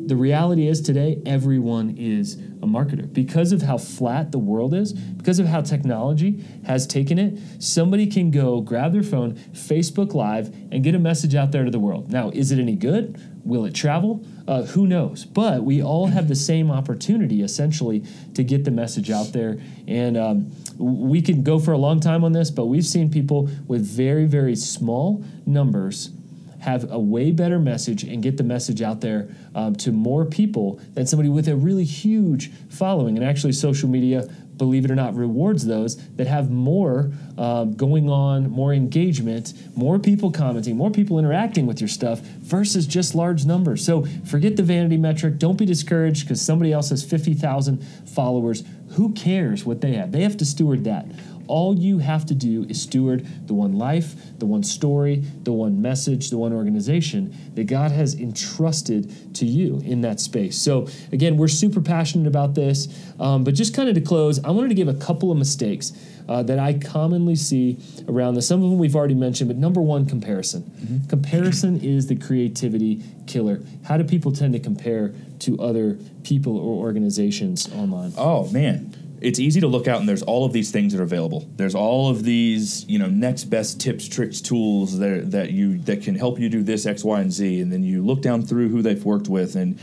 The 0.07 0.15
reality 0.15 0.69
is 0.69 0.79
today, 0.79 1.21
everyone 1.25 1.97
is 1.97 2.35
a 2.35 2.65
marketer. 2.65 3.11
Because 3.11 3.51
of 3.51 3.61
how 3.61 3.77
flat 3.77 4.31
the 4.31 4.39
world 4.39 4.73
is, 4.73 4.93
because 4.93 5.37
of 5.37 5.47
how 5.47 5.59
technology 5.59 6.45
has 6.65 6.87
taken 6.87 7.19
it, 7.19 7.37
somebody 7.59 8.07
can 8.07 8.31
go 8.31 8.61
grab 8.61 8.93
their 8.93 9.03
phone, 9.03 9.33
Facebook 9.51 10.13
Live, 10.13 10.47
and 10.71 10.81
get 10.81 10.95
a 10.95 10.99
message 10.99 11.35
out 11.35 11.51
there 11.51 11.65
to 11.65 11.71
the 11.71 11.79
world. 11.79 12.09
Now, 12.09 12.29
is 12.29 12.53
it 12.53 12.59
any 12.59 12.77
good? 12.77 13.21
Will 13.43 13.65
it 13.65 13.75
travel? 13.75 14.25
Uh, 14.47 14.63
who 14.63 14.87
knows? 14.87 15.25
But 15.25 15.63
we 15.63 15.83
all 15.83 16.07
have 16.07 16.29
the 16.29 16.35
same 16.35 16.71
opportunity 16.71 17.41
essentially 17.41 18.05
to 18.33 18.45
get 18.45 18.63
the 18.63 18.71
message 18.71 19.11
out 19.11 19.33
there. 19.33 19.59
And 19.89 20.15
um, 20.15 20.51
we 20.77 21.21
can 21.21 21.43
go 21.43 21.59
for 21.59 21.73
a 21.73 21.77
long 21.77 21.99
time 21.99 22.23
on 22.23 22.31
this, 22.31 22.49
but 22.49 22.67
we've 22.67 22.85
seen 22.85 23.11
people 23.11 23.49
with 23.67 23.85
very, 23.85 24.25
very 24.25 24.55
small 24.55 25.25
numbers 25.45 26.11
have 26.67 26.91
a 26.91 26.99
way 26.99 27.31
better 27.31 27.59
message 27.59 28.03
and 28.03 28.21
get 28.21 28.35
the 28.35 28.43
message 28.43 28.81
out 28.81 28.99
there 28.99 29.29
um, 29.55 29.73
to 29.73 29.89
more 29.93 30.25
people 30.25 30.81
than 30.95 31.07
somebody 31.07 31.29
with 31.29 31.47
a 31.47 31.55
really 31.55 31.85
huge 31.85 32.51
following. 32.69 33.15
And 33.17 33.25
actually, 33.25 33.53
social 33.53 33.87
media, 33.87 34.27
believe 34.57 34.83
it 34.83 34.91
or 34.91 34.95
not, 34.95 35.15
rewards 35.15 35.65
those 35.65 35.95
that 36.17 36.27
have 36.27 36.51
more 36.51 37.13
um, 37.37 37.73
going 37.75 38.09
on, 38.09 38.51
more 38.51 38.73
engagement, 38.73 39.53
more 39.77 39.97
people 39.97 40.29
commenting, 40.29 40.75
more 40.75 40.91
people 40.91 41.17
interacting 41.17 41.67
with 41.67 41.79
your 41.79 41.87
stuff 41.87 42.19
versus 42.19 42.85
just 42.85 43.15
large 43.15 43.45
numbers. 43.45 43.85
So 43.85 44.05
forget 44.25 44.57
the 44.57 44.63
vanity 44.63 44.97
metric. 44.97 45.37
Don't 45.37 45.57
be 45.57 45.65
discouraged 45.65 46.25
because 46.25 46.41
somebody 46.41 46.73
else 46.73 46.89
has 46.89 47.01
50,000 47.01 47.77
followers. 48.13 48.65
Who 48.95 49.13
cares 49.13 49.63
what 49.63 49.79
they 49.79 49.93
have? 49.93 50.11
They 50.11 50.23
have 50.23 50.35
to 50.35 50.45
steward 50.45 50.83
that. 50.83 51.05
All 51.47 51.77
you 51.77 51.99
have 51.99 52.25
to 52.27 52.35
do 52.35 52.65
is 52.69 52.81
steward 52.81 53.27
the 53.47 53.53
one 53.53 53.73
life, 53.73 54.15
the 54.39 54.45
one 54.45 54.63
story, 54.63 55.23
the 55.43 55.51
one 55.51 55.81
message, 55.81 56.29
the 56.29 56.37
one 56.37 56.53
organization 56.53 57.35
that 57.55 57.65
God 57.65 57.91
has 57.91 58.15
entrusted 58.15 59.35
to 59.35 59.45
you 59.45 59.81
in 59.85 60.01
that 60.01 60.19
space. 60.19 60.57
So, 60.57 60.87
again, 61.11 61.37
we're 61.37 61.47
super 61.47 61.81
passionate 61.81 62.27
about 62.27 62.55
this. 62.55 62.87
Um, 63.19 63.43
but 63.43 63.53
just 63.53 63.73
kind 63.73 63.89
of 63.89 63.95
to 63.95 64.01
close, 64.01 64.43
I 64.43 64.51
wanted 64.51 64.69
to 64.69 64.75
give 64.75 64.87
a 64.87 64.93
couple 64.93 65.31
of 65.31 65.37
mistakes 65.37 65.93
uh, 66.29 66.43
that 66.43 66.59
I 66.59 66.73
commonly 66.73 67.35
see 67.35 67.77
around 68.07 68.35
this. 68.35 68.47
Some 68.47 68.63
of 68.63 68.69
them 68.69 68.79
we've 68.79 68.95
already 68.95 69.15
mentioned, 69.15 69.49
but 69.49 69.57
number 69.57 69.81
one, 69.81 70.05
comparison. 70.05 70.63
Mm-hmm. 70.63 71.07
Comparison 71.07 71.79
is 71.81 72.07
the 72.07 72.15
creativity 72.15 73.03
killer. 73.25 73.61
How 73.85 73.97
do 73.97 74.03
people 74.03 74.31
tend 74.31 74.53
to 74.53 74.59
compare 74.59 75.13
to 75.39 75.59
other 75.59 75.97
people 76.23 76.57
or 76.57 76.83
organizations 76.85 77.71
online? 77.73 78.13
Oh, 78.17 78.49
man 78.51 78.95
it's 79.21 79.39
easy 79.39 79.59
to 79.61 79.67
look 79.67 79.87
out 79.87 79.99
and 79.99 80.07
there's 80.07 80.23
all 80.23 80.45
of 80.45 80.53
these 80.53 80.71
things 80.71 80.93
that 80.93 80.99
are 80.99 81.03
available. 81.03 81.49
There's 81.55 81.75
all 81.75 82.09
of 82.09 82.23
these, 82.23 82.85
you 82.87 82.99
know, 82.99 83.07
next 83.07 83.45
best 83.45 83.79
tips, 83.79 84.07
tricks, 84.07 84.41
tools 84.41 84.99
that 84.99 85.31
that 85.31 85.51
you 85.51 85.79
that 85.79 86.03
can 86.03 86.15
help 86.15 86.39
you 86.39 86.49
do 86.49 86.63
this 86.63 86.85
X, 86.85 87.03
Y, 87.03 87.19
and 87.19 87.31
Z. 87.31 87.61
And 87.61 87.71
then 87.71 87.83
you 87.83 88.05
look 88.05 88.21
down 88.21 88.43
through 88.43 88.69
who 88.69 88.81
they've 88.81 89.03
worked 89.03 89.27
with, 89.27 89.55
and 89.55 89.79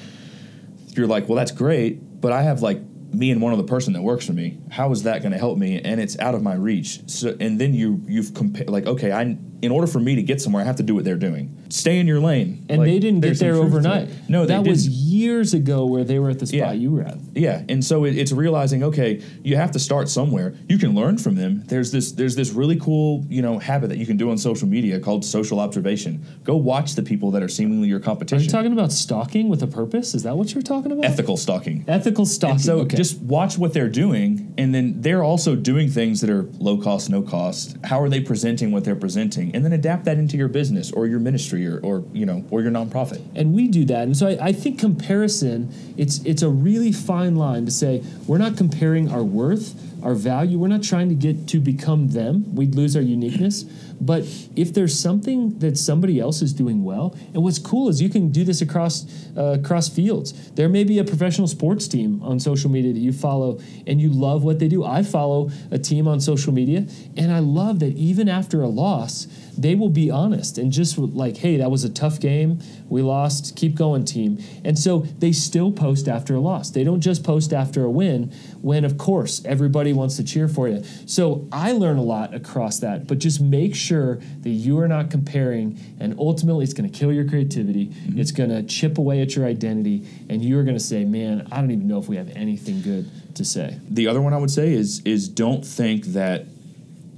you're 0.97 1.07
like, 1.07 1.29
well, 1.29 1.37
that's 1.37 1.53
great, 1.53 2.21
but 2.21 2.33
I 2.33 2.43
have 2.43 2.63
like 2.63 2.81
me 3.13 3.31
and 3.31 3.41
one 3.41 3.53
other 3.53 3.63
person 3.63 3.93
that 3.93 4.03
works 4.03 4.27
for 4.27 4.33
me. 4.33 4.59
How 4.71 4.91
is 4.91 5.05
that 5.05 5.23
going 5.23 5.33
to 5.33 5.39
help 5.39 5.57
me? 5.57 5.81
And 5.81 6.01
it's 6.01 6.19
out 6.19 6.35
of 6.35 6.43
my 6.43 6.55
reach. 6.55 7.09
So, 7.09 7.37
and 7.41 7.61
then 7.61 7.75
you 7.75 8.03
you've 8.07 8.35
compared 8.35 8.69
like, 8.69 8.87
okay, 8.87 9.13
I 9.13 9.37
in 9.65 9.73
order 9.73 9.87
for 9.87 9.99
me 9.99 10.15
to 10.15 10.23
get 10.23 10.43
somewhere, 10.43 10.63
I 10.63 10.67
have 10.67 10.77
to 10.77 10.83
do 10.83 10.95
what 10.95 11.05
they're 11.05 11.17
doing. 11.17 11.65
Stay 11.71 11.99
in 11.99 12.07
your 12.07 12.21
lane. 12.21 12.67
And 12.69 12.81
like, 12.81 12.87
they 12.87 12.99
didn't 12.99 13.21
get 13.21 13.39
there 13.39 13.55
overnight. 13.55 14.09
No, 14.29 14.45
that 14.45 14.59
didn't. 14.59 14.69
was 14.69 14.87
years 14.87 15.55
ago 15.55 15.87
where 15.87 16.05
they 16.05 16.19
were 16.19 16.31
at 16.31 16.39
the 16.39 16.47
spot 16.47 16.59
yeah. 16.59 16.73
you 16.73 16.91
were 16.91 17.03
at. 17.03 17.17
Yeah, 17.33 17.65
and 17.69 17.85
so 17.85 18.05
it, 18.05 18.17
it's 18.17 18.31
realizing, 18.33 18.83
okay, 18.85 19.23
you 19.43 19.57
have 19.57 19.71
to 19.73 19.79
start 19.79 20.09
somewhere. 20.09 20.55
You 20.69 20.79
can 20.79 20.95
learn 20.95 21.19
from 21.19 21.35
them. 21.37 21.63
There's 21.67 21.93
this 21.93 22.13
there's 22.13 22.37
this 22.37 22.51
really 22.51 22.79
cool 22.79 23.25
you 23.29 23.43
know 23.43 23.59
habit 23.59 23.89
that 23.89 23.99
you 23.99 24.07
can 24.07 24.17
do 24.17 24.31
on 24.31 24.39
social 24.39 24.69
media 24.69 25.01
called 25.01 25.25
social 25.25 25.61
observation. 25.61 26.25
Go 26.45 26.57
watch 26.57 26.95
the 26.95 27.03
people 27.03 27.31
that 27.33 27.43
are 27.43 27.49
seemingly 27.49 27.89
your 27.89 28.01
competition. 28.01 28.39
Are 28.39 28.45
you 28.45 28.51
talking 28.51 28.73
about 28.73 28.93
stalking 28.93 29.49
with 29.49 29.63
a 29.63 29.67
purpose? 29.67 30.15
Is 30.15 30.23
that 30.25 30.37
what 30.37 30.55
you're 30.55 30.63
talking 30.63 30.93
about? 30.93 31.05
Ethical 31.05 31.37
stalking. 31.37 31.85
Ethical 31.89 32.27
stalking. 32.27 32.57
And 32.57 32.61
so 32.61 32.79
okay. 32.81 32.97
just 32.97 33.19
watch 33.21 33.57
what 33.57 33.73
they're 33.73 33.89
doing, 33.89 34.55
and 34.59 34.75
then 34.75 35.01
they're 35.01 35.25
also 35.25 35.57
doing 35.57 35.89
things 35.89 36.21
that 36.21 36.31
are 36.31 36.43
low 36.59 36.77
cost, 36.77 37.09
no 37.09 37.23
cost. 37.23 37.77
How 37.85 38.01
are 38.01 38.09
they 38.09 38.21
presenting 38.21 38.71
what 38.71 38.85
they're 38.85 38.95
presenting, 38.97 39.54
and 39.55 39.65
then 39.65 39.73
adapt 39.73 40.05
that 40.05 40.19
into 40.19 40.37
your 40.37 40.49
business 40.49 40.91
or 40.93 41.07
your 41.07 41.21
ministry 41.21 41.67
or, 41.67 41.79
or 41.79 42.05
you 42.13 42.27
know 42.27 42.45
or 42.51 42.61
your 42.61 42.73
nonprofit. 42.73 43.23
And 43.35 43.55
we 43.55 43.69
do 43.69 43.85
that. 43.87 44.03
And 44.03 44.17
so 44.17 44.27
I, 44.29 44.49
I 44.49 44.53
think 44.53 44.79
comparison, 44.79 45.73
it's 45.97 46.19
it's 46.25 46.43
a 46.43 46.49
really 46.49 46.93
fine 46.93 47.37
line 47.37 47.65
to 47.65 47.71
say 47.71 48.03
we're 48.27 48.39
not 48.39 48.57
comparing 48.57 49.11
our 49.11 49.23
worth, 49.23 49.75
our 50.05 50.15
value. 50.15 50.59
We're 50.59 50.69
not 50.69 50.83
trying 50.83 51.09
to 51.09 51.15
get 51.15 51.49
to 51.49 51.59
become 51.59 52.09
them. 52.09 52.55
We'd 52.55 52.75
lose 52.75 52.95
our 52.95 53.03
uniqueness. 53.03 53.65
But 54.01 54.25
if 54.55 54.75
there's 54.75 54.99
something 54.99 55.59
that 55.61 55.79
somebody 55.79 56.21
else 56.21 56.43
is 56.43 56.53
doing 56.53 56.85
well, 56.85 57.17
and 57.33 57.43
what's 57.43 57.59
cool 57.59 57.89
is 57.89 58.03
you 58.03 58.11
can 58.11 58.31
do 58.31 58.45
this 58.45 58.61
across 58.61 59.07
uh, 59.37 59.59
across 59.61 59.89
fields. 59.89 60.51
There 60.53 60.69
may 60.69 60.85
be 60.85 60.99
a 60.99 61.05
professional 61.05 61.49
sports 61.49 61.89
team 61.89 62.23
on 62.23 62.39
social 62.39 62.71
media 62.71 62.93
that 62.93 63.01
you 63.01 63.13
follow, 63.13 63.61
and 63.87 64.01
you 64.01 64.11
love 64.11 64.45
what 64.45 64.59
they 64.59 64.69
do. 64.69 64.85
I 64.85 65.03
follow 65.03 65.51
a 65.71 65.79
team 65.79 66.07
on 66.07 66.21
social 66.21 66.53
media, 66.53 66.87
and 67.17 67.33
I 67.33 67.39
love 67.39 67.79
that 67.81 67.97
even 67.97 68.29
after 68.29 68.63
a 68.63 68.69
loss 68.69 69.27
they 69.59 69.75
will 69.75 69.89
be 69.89 70.11
honest 70.11 70.59
and 70.59 70.73
just 70.73 70.99
like, 70.99 71.37
hey, 71.39 71.57
that 71.57 71.71
was 71.71 71.85
a 71.85 71.91
tough 71.91 72.21
game. 72.21 72.61
We 72.89 73.03
lost. 73.03 73.57
Keep 73.57 73.75
going, 73.75 74.05
team. 74.05 74.39
And 74.65 74.79
so 74.79 75.01
they 75.19 75.33
still 75.33 75.73
post 75.73 76.09
after 76.09 76.35
a 76.35 76.41
loss. 76.41 76.71
They 76.71 76.85
don't 76.85 77.01
just 77.01 77.25
post 77.25 77.53
after 77.53 77.85
a 77.85 77.91
win 77.91 78.33
when, 78.61 78.85
of 78.85 78.99
course, 78.99 79.45
everybody 79.45 79.93
wants 79.93 80.17
to 80.17 80.25
cheer 80.25 80.49
for 80.49 80.69
you. 80.69 80.83
So 81.07 81.49
I 81.53 81.73
learn 81.73 81.97
a 81.97 82.03
lot 82.03 82.35
across 82.35 82.81
that, 82.81 83.07
but 83.07 83.19
just 83.19 83.41
make 83.41 83.75
sure 83.75 84.17
that 84.41 84.51
you 84.51 84.79
are 84.79 84.89
not 84.89 85.11
comparing, 85.11 85.79
and 86.01 86.19
ultimately, 86.19 86.65
it's 86.65 86.75
going 86.75 86.91
to 86.91 86.99
kill 86.99 87.13
your 87.13 87.29
creativity. 87.29 87.87
Mm-hmm. 87.87 88.19
It's 88.19 88.31
going 88.31 88.51
to 88.51 88.63
chip 88.63 88.99
away 88.99 89.21
at 89.21 89.37
your 89.37 89.47
identity, 89.47 90.07
and 90.29 90.45
you're 90.45 90.65
going 90.65 90.77
to 90.77 90.83
say, 90.83 91.05
man, 91.05 91.47
I 91.51 91.61
don't 91.61 91.71
even 91.71 91.89
know 91.89 91.99
if 91.99 92.09
we 92.09 92.17
have 92.17 92.31
anything 92.37 92.83
good 92.83 93.11
to 93.37 93.45
say. 93.45 93.79
The 93.89 94.07
other 94.07 94.21
one 94.21 94.33
I 94.33 94.39
would 94.39 94.51
say 94.51 94.73
is 94.73 95.01
is 95.05 95.29
don't 95.29 95.65
think 95.65 96.07
that 96.07 96.47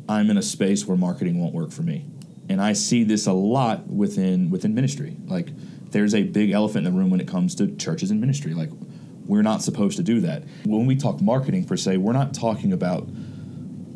I'm 0.09 0.31
in 0.31 0.39
a 0.39 0.43
space 0.43 0.87
where 0.87 0.97
marketing 0.97 1.41
won't 1.41 1.55
work 1.55 1.71
for 1.71 1.83
me 1.83 2.05
and 2.49 2.61
I 2.61 2.73
see 2.73 3.05
this 3.05 3.27
a 3.27 3.33
lot 3.33 3.87
within 3.87 4.51
within 4.51 4.75
ministry. 4.75 5.17
Like 5.27 5.49
there's 5.91 6.15
a 6.15 6.23
big 6.23 6.51
elephant 6.51 6.87
in 6.87 6.93
the 6.93 6.99
room 6.99 7.11
when 7.11 7.21
it 7.21 7.29
comes 7.29 7.55
to 7.57 7.75
churches 7.77 8.11
and 8.11 8.21
ministry. 8.21 8.55
Like 8.55 8.71
we're 9.27 9.43
not 9.43 9.63
supposed 9.63 9.97
to 9.97 10.03
do 10.03 10.21
that. 10.21 10.45
When 10.65 10.87
we 10.87 10.97
talk 10.97 11.21
marketing 11.21 11.65
per 11.65 11.77
se, 11.77 11.97
we're 11.97 12.13
not 12.13 12.35
talking 12.35 12.73
about 12.73 13.09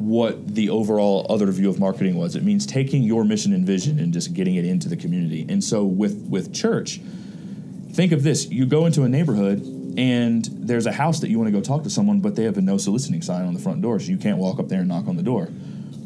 what 0.00 0.54
the 0.54 0.70
overall 0.70 1.26
other 1.28 1.50
view 1.52 1.68
of 1.68 1.78
marketing 1.78 2.16
was. 2.16 2.34
It 2.34 2.42
means 2.42 2.66
taking 2.66 3.02
your 3.02 3.24
mission 3.24 3.52
and 3.52 3.66
vision 3.66 3.98
and 3.98 4.12
just 4.12 4.32
getting 4.32 4.54
it 4.54 4.64
into 4.64 4.88
the 4.88 4.96
community. 4.96 5.46
And 5.48 5.62
so 5.62 5.84
with 5.84 6.26
with 6.28 6.52
church, 6.52 7.00
think 7.92 8.12
of 8.12 8.22
this: 8.22 8.50
you 8.50 8.66
go 8.66 8.86
into 8.86 9.02
a 9.02 9.08
neighborhood 9.08 9.62
and 9.96 10.44
there's 10.52 10.86
a 10.86 10.92
house 10.92 11.20
that 11.20 11.30
you 11.30 11.38
want 11.38 11.48
to 11.48 11.52
go 11.52 11.60
talk 11.60 11.82
to 11.82 11.90
someone, 11.90 12.20
but 12.20 12.36
they 12.36 12.44
have 12.44 12.56
a 12.56 12.60
no 12.60 12.78
soliciting 12.78 13.22
sign 13.22 13.44
on 13.44 13.54
the 13.54 13.60
front 13.60 13.82
door, 13.82 13.98
so 13.98 14.10
you 14.10 14.16
can't 14.16 14.38
walk 14.38 14.58
up 14.58 14.68
there 14.68 14.80
and 14.80 14.88
knock 14.88 15.06
on 15.08 15.16
the 15.16 15.22
door 15.22 15.48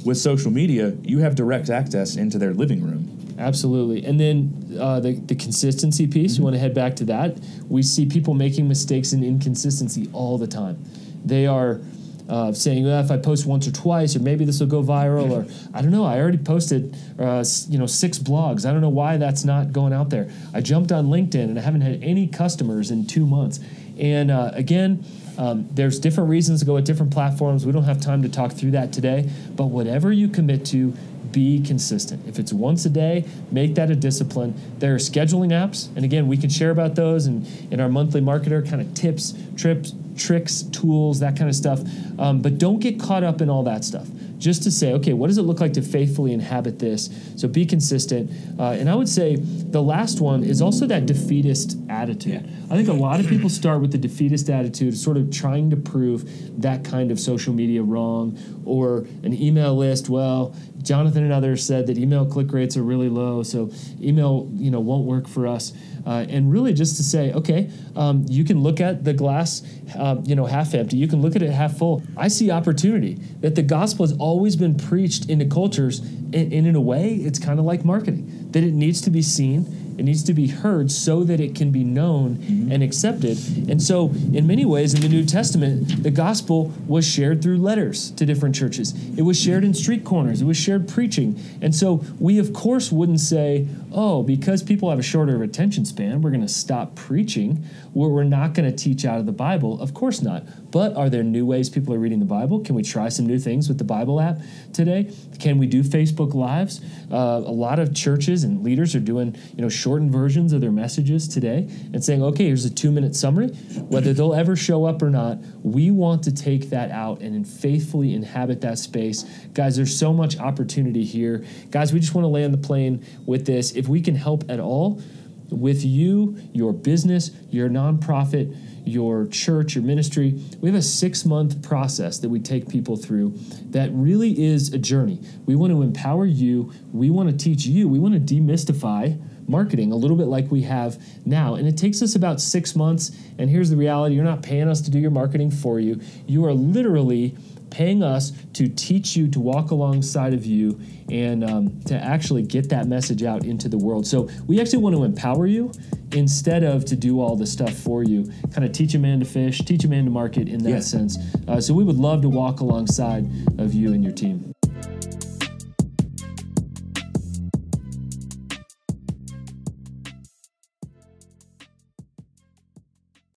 with 0.04 0.18
social 0.18 0.50
media, 0.50 0.94
you 1.02 1.18
have 1.20 1.34
direct 1.34 1.70
access 1.70 2.16
into 2.16 2.38
their 2.38 2.52
living 2.52 2.82
room. 2.82 3.34
Absolutely. 3.38 4.04
And 4.04 4.18
then 4.20 4.78
uh, 4.80 5.00
the, 5.00 5.14
the 5.14 5.34
consistency 5.34 6.06
piece, 6.06 6.34
mm-hmm. 6.34 6.40
you 6.40 6.44
want 6.44 6.54
to 6.54 6.60
head 6.60 6.74
back 6.74 6.96
to 6.96 7.04
that. 7.06 7.38
We 7.68 7.82
see 7.82 8.06
people 8.06 8.34
making 8.34 8.68
mistakes 8.68 9.12
and 9.12 9.24
inconsistency 9.24 10.08
all 10.12 10.38
the 10.38 10.46
time. 10.46 10.82
They 11.24 11.46
are 11.46 11.80
uh, 12.28 12.52
saying, 12.52 12.84
well, 12.84 13.02
if 13.04 13.10
I 13.10 13.16
post 13.16 13.44
once 13.44 13.66
or 13.66 13.72
twice, 13.72 14.16
or 14.16 14.20
maybe 14.20 14.44
this 14.44 14.60
will 14.60 14.66
go 14.66 14.82
viral, 14.82 15.30
or 15.30 15.46
I 15.74 15.82
don't 15.82 15.90
know, 15.90 16.04
I 16.04 16.18
already 16.18 16.38
posted, 16.38 16.96
uh, 17.18 17.44
you 17.68 17.78
know, 17.78 17.86
six 17.86 18.18
blogs. 18.18 18.64
I 18.66 18.72
don't 18.72 18.80
know 18.80 18.88
why 18.88 19.16
that's 19.16 19.44
not 19.44 19.72
going 19.72 19.92
out 19.92 20.10
there. 20.10 20.30
I 20.54 20.60
jumped 20.60 20.92
on 20.92 21.06
LinkedIn 21.06 21.44
and 21.44 21.58
I 21.58 21.62
haven't 21.62 21.82
had 21.82 22.02
any 22.02 22.26
customers 22.26 22.90
in 22.90 23.06
two 23.06 23.26
months. 23.26 23.60
And 23.98 24.30
uh, 24.30 24.50
again, 24.54 25.04
um, 25.38 25.68
there's 25.72 25.98
different 25.98 26.30
reasons 26.30 26.60
to 26.60 26.66
go 26.66 26.76
at 26.76 26.84
different 26.84 27.12
platforms. 27.12 27.66
We 27.66 27.72
don't 27.72 27.84
have 27.84 28.00
time 28.00 28.22
to 28.22 28.28
talk 28.28 28.52
through 28.52 28.72
that 28.72 28.92
today, 28.92 29.28
but 29.54 29.66
whatever 29.66 30.12
you 30.12 30.28
commit 30.28 30.64
to, 30.66 30.94
be 31.34 31.60
consistent. 31.60 32.26
If 32.28 32.38
it's 32.38 32.52
once 32.52 32.86
a 32.86 32.90
day, 32.90 33.24
make 33.50 33.74
that 33.74 33.90
a 33.90 33.96
discipline. 33.96 34.54
There 34.78 34.94
are 34.94 34.98
scheduling 34.98 35.50
apps, 35.50 35.88
and 35.96 36.04
again, 36.04 36.28
we 36.28 36.36
can 36.36 36.48
share 36.48 36.70
about 36.70 36.94
those 36.94 37.26
and 37.26 37.44
in 37.72 37.80
our 37.80 37.88
monthly 37.88 38.20
marketer 38.20 38.66
kind 38.66 38.80
of 38.80 38.94
tips, 38.94 39.34
trips, 39.56 39.92
tricks, 40.16 40.62
tools, 40.62 41.18
that 41.20 41.36
kind 41.36 41.50
of 41.50 41.56
stuff. 41.56 41.80
Um, 42.20 42.40
but 42.40 42.58
don't 42.58 42.78
get 42.78 43.00
caught 43.00 43.24
up 43.24 43.40
in 43.40 43.50
all 43.50 43.64
that 43.64 43.84
stuff 43.84 44.06
just 44.38 44.62
to 44.64 44.70
say, 44.70 44.92
okay, 44.94 45.12
what 45.12 45.28
does 45.28 45.38
it 45.38 45.42
look 45.42 45.60
like 45.60 45.72
to 45.74 45.82
faithfully 45.82 46.32
inhabit 46.32 46.78
this? 46.78 47.10
So 47.36 47.48
be 47.48 47.64
consistent. 47.66 48.30
Uh, 48.58 48.70
and 48.70 48.90
I 48.90 48.94
would 48.94 49.08
say 49.08 49.36
the 49.36 49.82
last 49.82 50.20
one 50.20 50.44
is 50.44 50.60
also 50.60 50.86
that 50.86 51.06
defeatist 51.06 51.76
attitude. 51.88 52.42
Yeah. 52.44 52.64
I 52.70 52.76
think 52.76 52.88
a 52.88 52.92
lot 52.92 53.20
of 53.20 53.26
people 53.26 53.48
start 53.48 53.80
with 53.80 53.92
the 53.92 53.98
defeatist 53.98 54.50
attitude, 54.50 54.96
sort 54.96 55.16
of 55.16 55.30
trying 55.30 55.70
to 55.70 55.76
prove 55.76 56.60
that 56.60 56.84
kind 56.84 57.10
of 57.10 57.20
social 57.20 57.52
media 57.52 57.82
wrong 57.82 58.38
or 58.64 58.98
an 59.22 59.32
email 59.32 59.76
list. 59.76 60.08
Well, 60.08 60.54
Jonathan 60.84 61.24
and 61.24 61.32
others 61.32 61.64
said 61.64 61.86
that 61.86 61.98
email 61.98 62.26
click 62.26 62.52
rates 62.52 62.76
are 62.76 62.82
really 62.82 63.08
low, 63.08 63.42
so 63.42 63.70
email 64.00 64.48
you 64.54 64.70
know 64.70 64.80
won't 64.80 65.04
work 65.04 65.26
for 65.26 65.46
us. 65.46 65.72
Uh, 66.06 66.26
and 66.28 66.52
really 66.52 66.74
just 66.74 66.98
to 66.98 67.02
say, 67.02 67.32
okay, 67.32 67.70
um, 67.96 68.26
you 68.28 68.44
can 68.44 68.62
look 68.62 68.78
at 68.78 69.04
the 69.04 69.14
glass, 69.14 69.62
uh, 69.98 70.16
you 70.24 70.34
know, 70.34 70.44
half 70.44 70.74
empty. 70.74 70.98
You 70.98 71.08
can 71.08 71.22
look 71.22 71.34
at 71.34 71.40
it 71.40 71.50
half 71.50 71.78
full. 71.78 72.02
I 72.14 72.28
see 72.28 72.50
opportunity 72.50 73.14
that 73.40 73.54
the 73.54 73.62
gospel 73.62 74.06
has 74.06 74.14
always 74.18 74.54
been 74.54 74.76
preached 74.76 75.30
into 75.30 75.46
cultures, 75.46 76.00
and, 76.00 76.52
and 76.52 76.66
in 76.66 76.76
a 76.76 76.80
way, 76.80 77.14
it's 77.14 77.38
kind 77.38 77.58
of 77.58 77.64
like 77.64 77.84
marketing 77.84 78.50
that 78.52 78.62
it 78.62 78.74
needs 78.74 79.00
to 79.02 79.10
be 79.10 79.22
seen 79.22 79.83
it 79.98 80.04
needs 80.04 80.22
to 80.24 80.34
be 80.34 80.48
heard 80.48 80.90
so 80.90 81.24
that 81.24 81.40
it 81.40 81.54
can 81.54 81.70
be 81.70 81.84
known 81.84 82.36
mm-hmm. 82.36 82.72
and 82.72 82.82
accepted. 82.82 83.38
And 83.68 83.82
so, 83.82 84.10
in 84.32 84.46
many 84.46 84.64
ways, 84.64 84.94
in 84.94 85.00
the 85.00 85.08
New 85.08 85.24
Testament, 85.24 86.02
the 86.02 86.10
gospel 86.10 86.72
was 86.86 87.06
shared 87.06 87.42
through 87.42 87.58
letters 87.58 88.10
to 88.12 88.26
different 88.26 88.54
churches. 88.54 88.94
It 89.16 89.22
was 89.22 89.40
shared 89.40 89.64
in 89.64 89.74
street 89.74 90.04
corners. 90.04 90.42
It 90.42 90.44
was 90.44 90.56
shared 90.56 90.88
preaching. 90.88 91.40
And 91.60 91.74
so, 91.74 92.04
we 92.18 92.38
of 92.38 92.52
course 92.52 92.90
wouldn't 92.90 93.20
say, 93.20 93.68
oh, 93.94 94.22
because 94.22 94.62
people 94.62 94.90
have 94.90 94.98
a 94.98 95.02
shorter 95.02 95.42
attention 95.42 95.84
span, 95.84 96.20
we're 96.20 96.30
going 96.30 96.40
to 96.40 96.48
stop 96.48 96.94
preaching. 96.94 97.64
Well 97.94 98.10
we're 98.10 98.24
not 98.24 98.54
going 98.54 98.70
to 98.70 98.76
teach 98.76 99.04
out 99.04 99.18
of 99.18 99.26
the 99.26 99.32
Bible. 99.32 99.80
Of 99.80 99.94
course 99.94 100.20
not. 100.20 100.44
But 100.70 100.96
are 100.96 101.08
there 101.08 101.22
new 101.22 101.46
ways 101.46 101.70
people 101.70 101.94
are 101.94 101.98
reading 101.98 102.18
the 102.18 102.24
Bible? 102.24 102.60
Can 102.60 102.74
we 102.74 102.82
try 102.82 103.08
some 103.08 103.26
new 103.26 103.38
things 103.38 103.68
with 103.68 103.78
the 103.78 103.84
Bible 103.84 104.20
app 104.20 104.38
today? 104.72 105.12
Can 105.38 105.58
we 105.58 105.66
do 105.66 105.84
Facebook 105.84 106.34
Lives? 106.34 106.80
Uh, 107.12 107.42
a 107.46 107.52
lot 107.52 107.78
of 107.78 107.94
churches 107.94 108.42
and 108.42 108.64
leaders 108.64 108.94
are 108.96 109.00
doing, 109.00 109.36
you 109.56 109.62
know, 109.62 109.68
shortened 109.68 110.10
versions 110.10 110.52
of 110.52 110.60
their 110.60 110.72
messages 110.72 111.28
today 111.28 111.68
and 111.92 112.04
saying, 112.04 112.22
okay, 112.22 112.46
here's 112.46 112.64
a 112.64 112.70
two 112.70 112.90
minute 112.90 113.14
summary. 113.14 113.48
Whether 113.48 114.12
they'll 114.12 114.34
ever 114.34 114.56
show 114.56 114.84
up 114.84 115.00
or 115.00 115.10
not, 115.10 115.38
we 115.62 115.92
want 115.92 116.24
to 116.24 116.34
take 116.34 116.70
that 116.70 116.90
out 116.90 117.20
and 117.20 117.46
faithfully 117.46 118.12
inhabit 118.12 118.60
that 118.62 118.78
space. 118.78 119.22
Guys, 119.52 119.76
there's 119.76 119.96
so 119.96 120.12
much 120.12 120.38
opportunity 120.38 121.04
here. 121.04 121.44
Guys, 121.70 121.92
we 121.92 122.00
just 122.00 122.14
want 122.14 122.24
to 122.24 122.28
land 122.28 122.52
the 122.52 122.58
plane 122.58 123.04
with 123.26 123.46
this. 123.46 123.72
If 123.84 123.90
we 123.90 124.00
can 124.00 124.14
help 124.14 124.50
at 124.50 124.60
all, 124.60 125.02
with 125.50 125.84
you, 125.84 126.38
your 126.54 126.72
business, 126.72 127.30
your 127.50 127.68
nonprofit, 127.68 128.56
your 128.86 129.26
church, 129.26 129.74
your 129.74 129.84
ministry. 129.84 130.42
We 130.62 130.70
have 130.70 130.78
a 130.78 130.82
six 130.82 131.26
month 131.26 131.62
process 131.62 132.18
that 132.20 132.30
we 132.30 132.40
take 132.40 132.66
people 132.66 132.96
through 132.96 133.34
that 133.72 133.90
really 133.92 134.42
is 134.42 134.72
a 134.72 134.78
journey. 134.78 135.20
We 135.44 135.54
want 135.54 135.74
to 135.74 135.82
empower 135.82 136.24
you, 136.24 136.72
we 136.94 137.10
want 137.10 137.28
to 137.28 137.36
teach 137.36 137.66
you, 137.66 137.86
we 137.86 137.98
want 137.98 138.14
to 138.14 138.34
demystify 138.34 139.20
marketing 139.46 139.92
a 139.92 139.96
little 139.96 140.16
bit 140.16 140.28
like 140.28 140.50
we 140.50 140.62
have 140.62 140.98
now. 141.26 141.56
And 141.56 141.68
it 141.68 141.76
takes 141.76 142.00
us 142.00 142.14
about 142.14 142.40
six 142.40 142.74
months. 142.74 143.14
And 143.36 143.50
here's 143.50 143.68
the 143.68 143.76
reality 143.76 144.14
you're 144.14 144.24
not 144.24 144.42
paying 144.42 144.68
us 144.68 144.80
to 144.80 144.90
do 144.90 144.98
your 144.98 145.10
marketing 145.10 145.50
for 145.50 145.78
you, 145.78 146.00
you 146.26 146.46
are 146.46 146.54
literally 146.54 147.36
paying 147.74 148.04
us 148.04 148.32
to 148.52 148.68
teach 148.68 149.16
you, 149.16 149.28
to 149.28 149.40
walk 149.40 149.72
alongside 149.72 150.32
of 150.32 150.46
you, 150.46 150.80
and 151.10 151.42
um, 151.42 151.80
to 151.82 151.94
actually 151.94 152.42
get 152.42 152.68
that 152.68 152.86
message 152.86 153.24
out 153.24 153.44
into 153.44 153.68
the 153.68 153.76
world. 153.76 154.06
So 154.06 154.28
we 154.46 154.60
actually 154.60 154.78
want 154.78 154.94
to 154.94 155.02
empower 155.02 155.46
you 155.46 155.72
instead 156.12 156.62
of 156.62 156.84
to 156.84 156.96
do 156.96 157.20
all 157.20 157.34
the 157.34 157.46
stuff 157.46 157.74
for 157.74 158.04
you. 158.04 158.30
Kind 158.52 158.64
of 158.64 158.70
teach 158.70 158.94
a 158.94 158.98
man 159.00 159.18
to 159.18 159.24
fish, 159.26 159.58
teach 159.58 159.84
a 159.84 159.88
man 159.88 160.04
to 160.04 160.10
market 160.10 160.48
in 160.48 160.62
that 160.62 160.70
yeah. 160.70 160.80
sense. 160.80 161.18
Uh, 161.48 161.60
so 161.60 161.74
we 161.74 161.82
would 161.82 161.96
love 161.96 162.22
to 162.22 162.28
walk 162.28 162.60
alongside 162.60 163.26
of 163.58 163.74
you 163.74 163.92
and 163.92 164.04
your 164.04 164.12
team. 164.12 164.53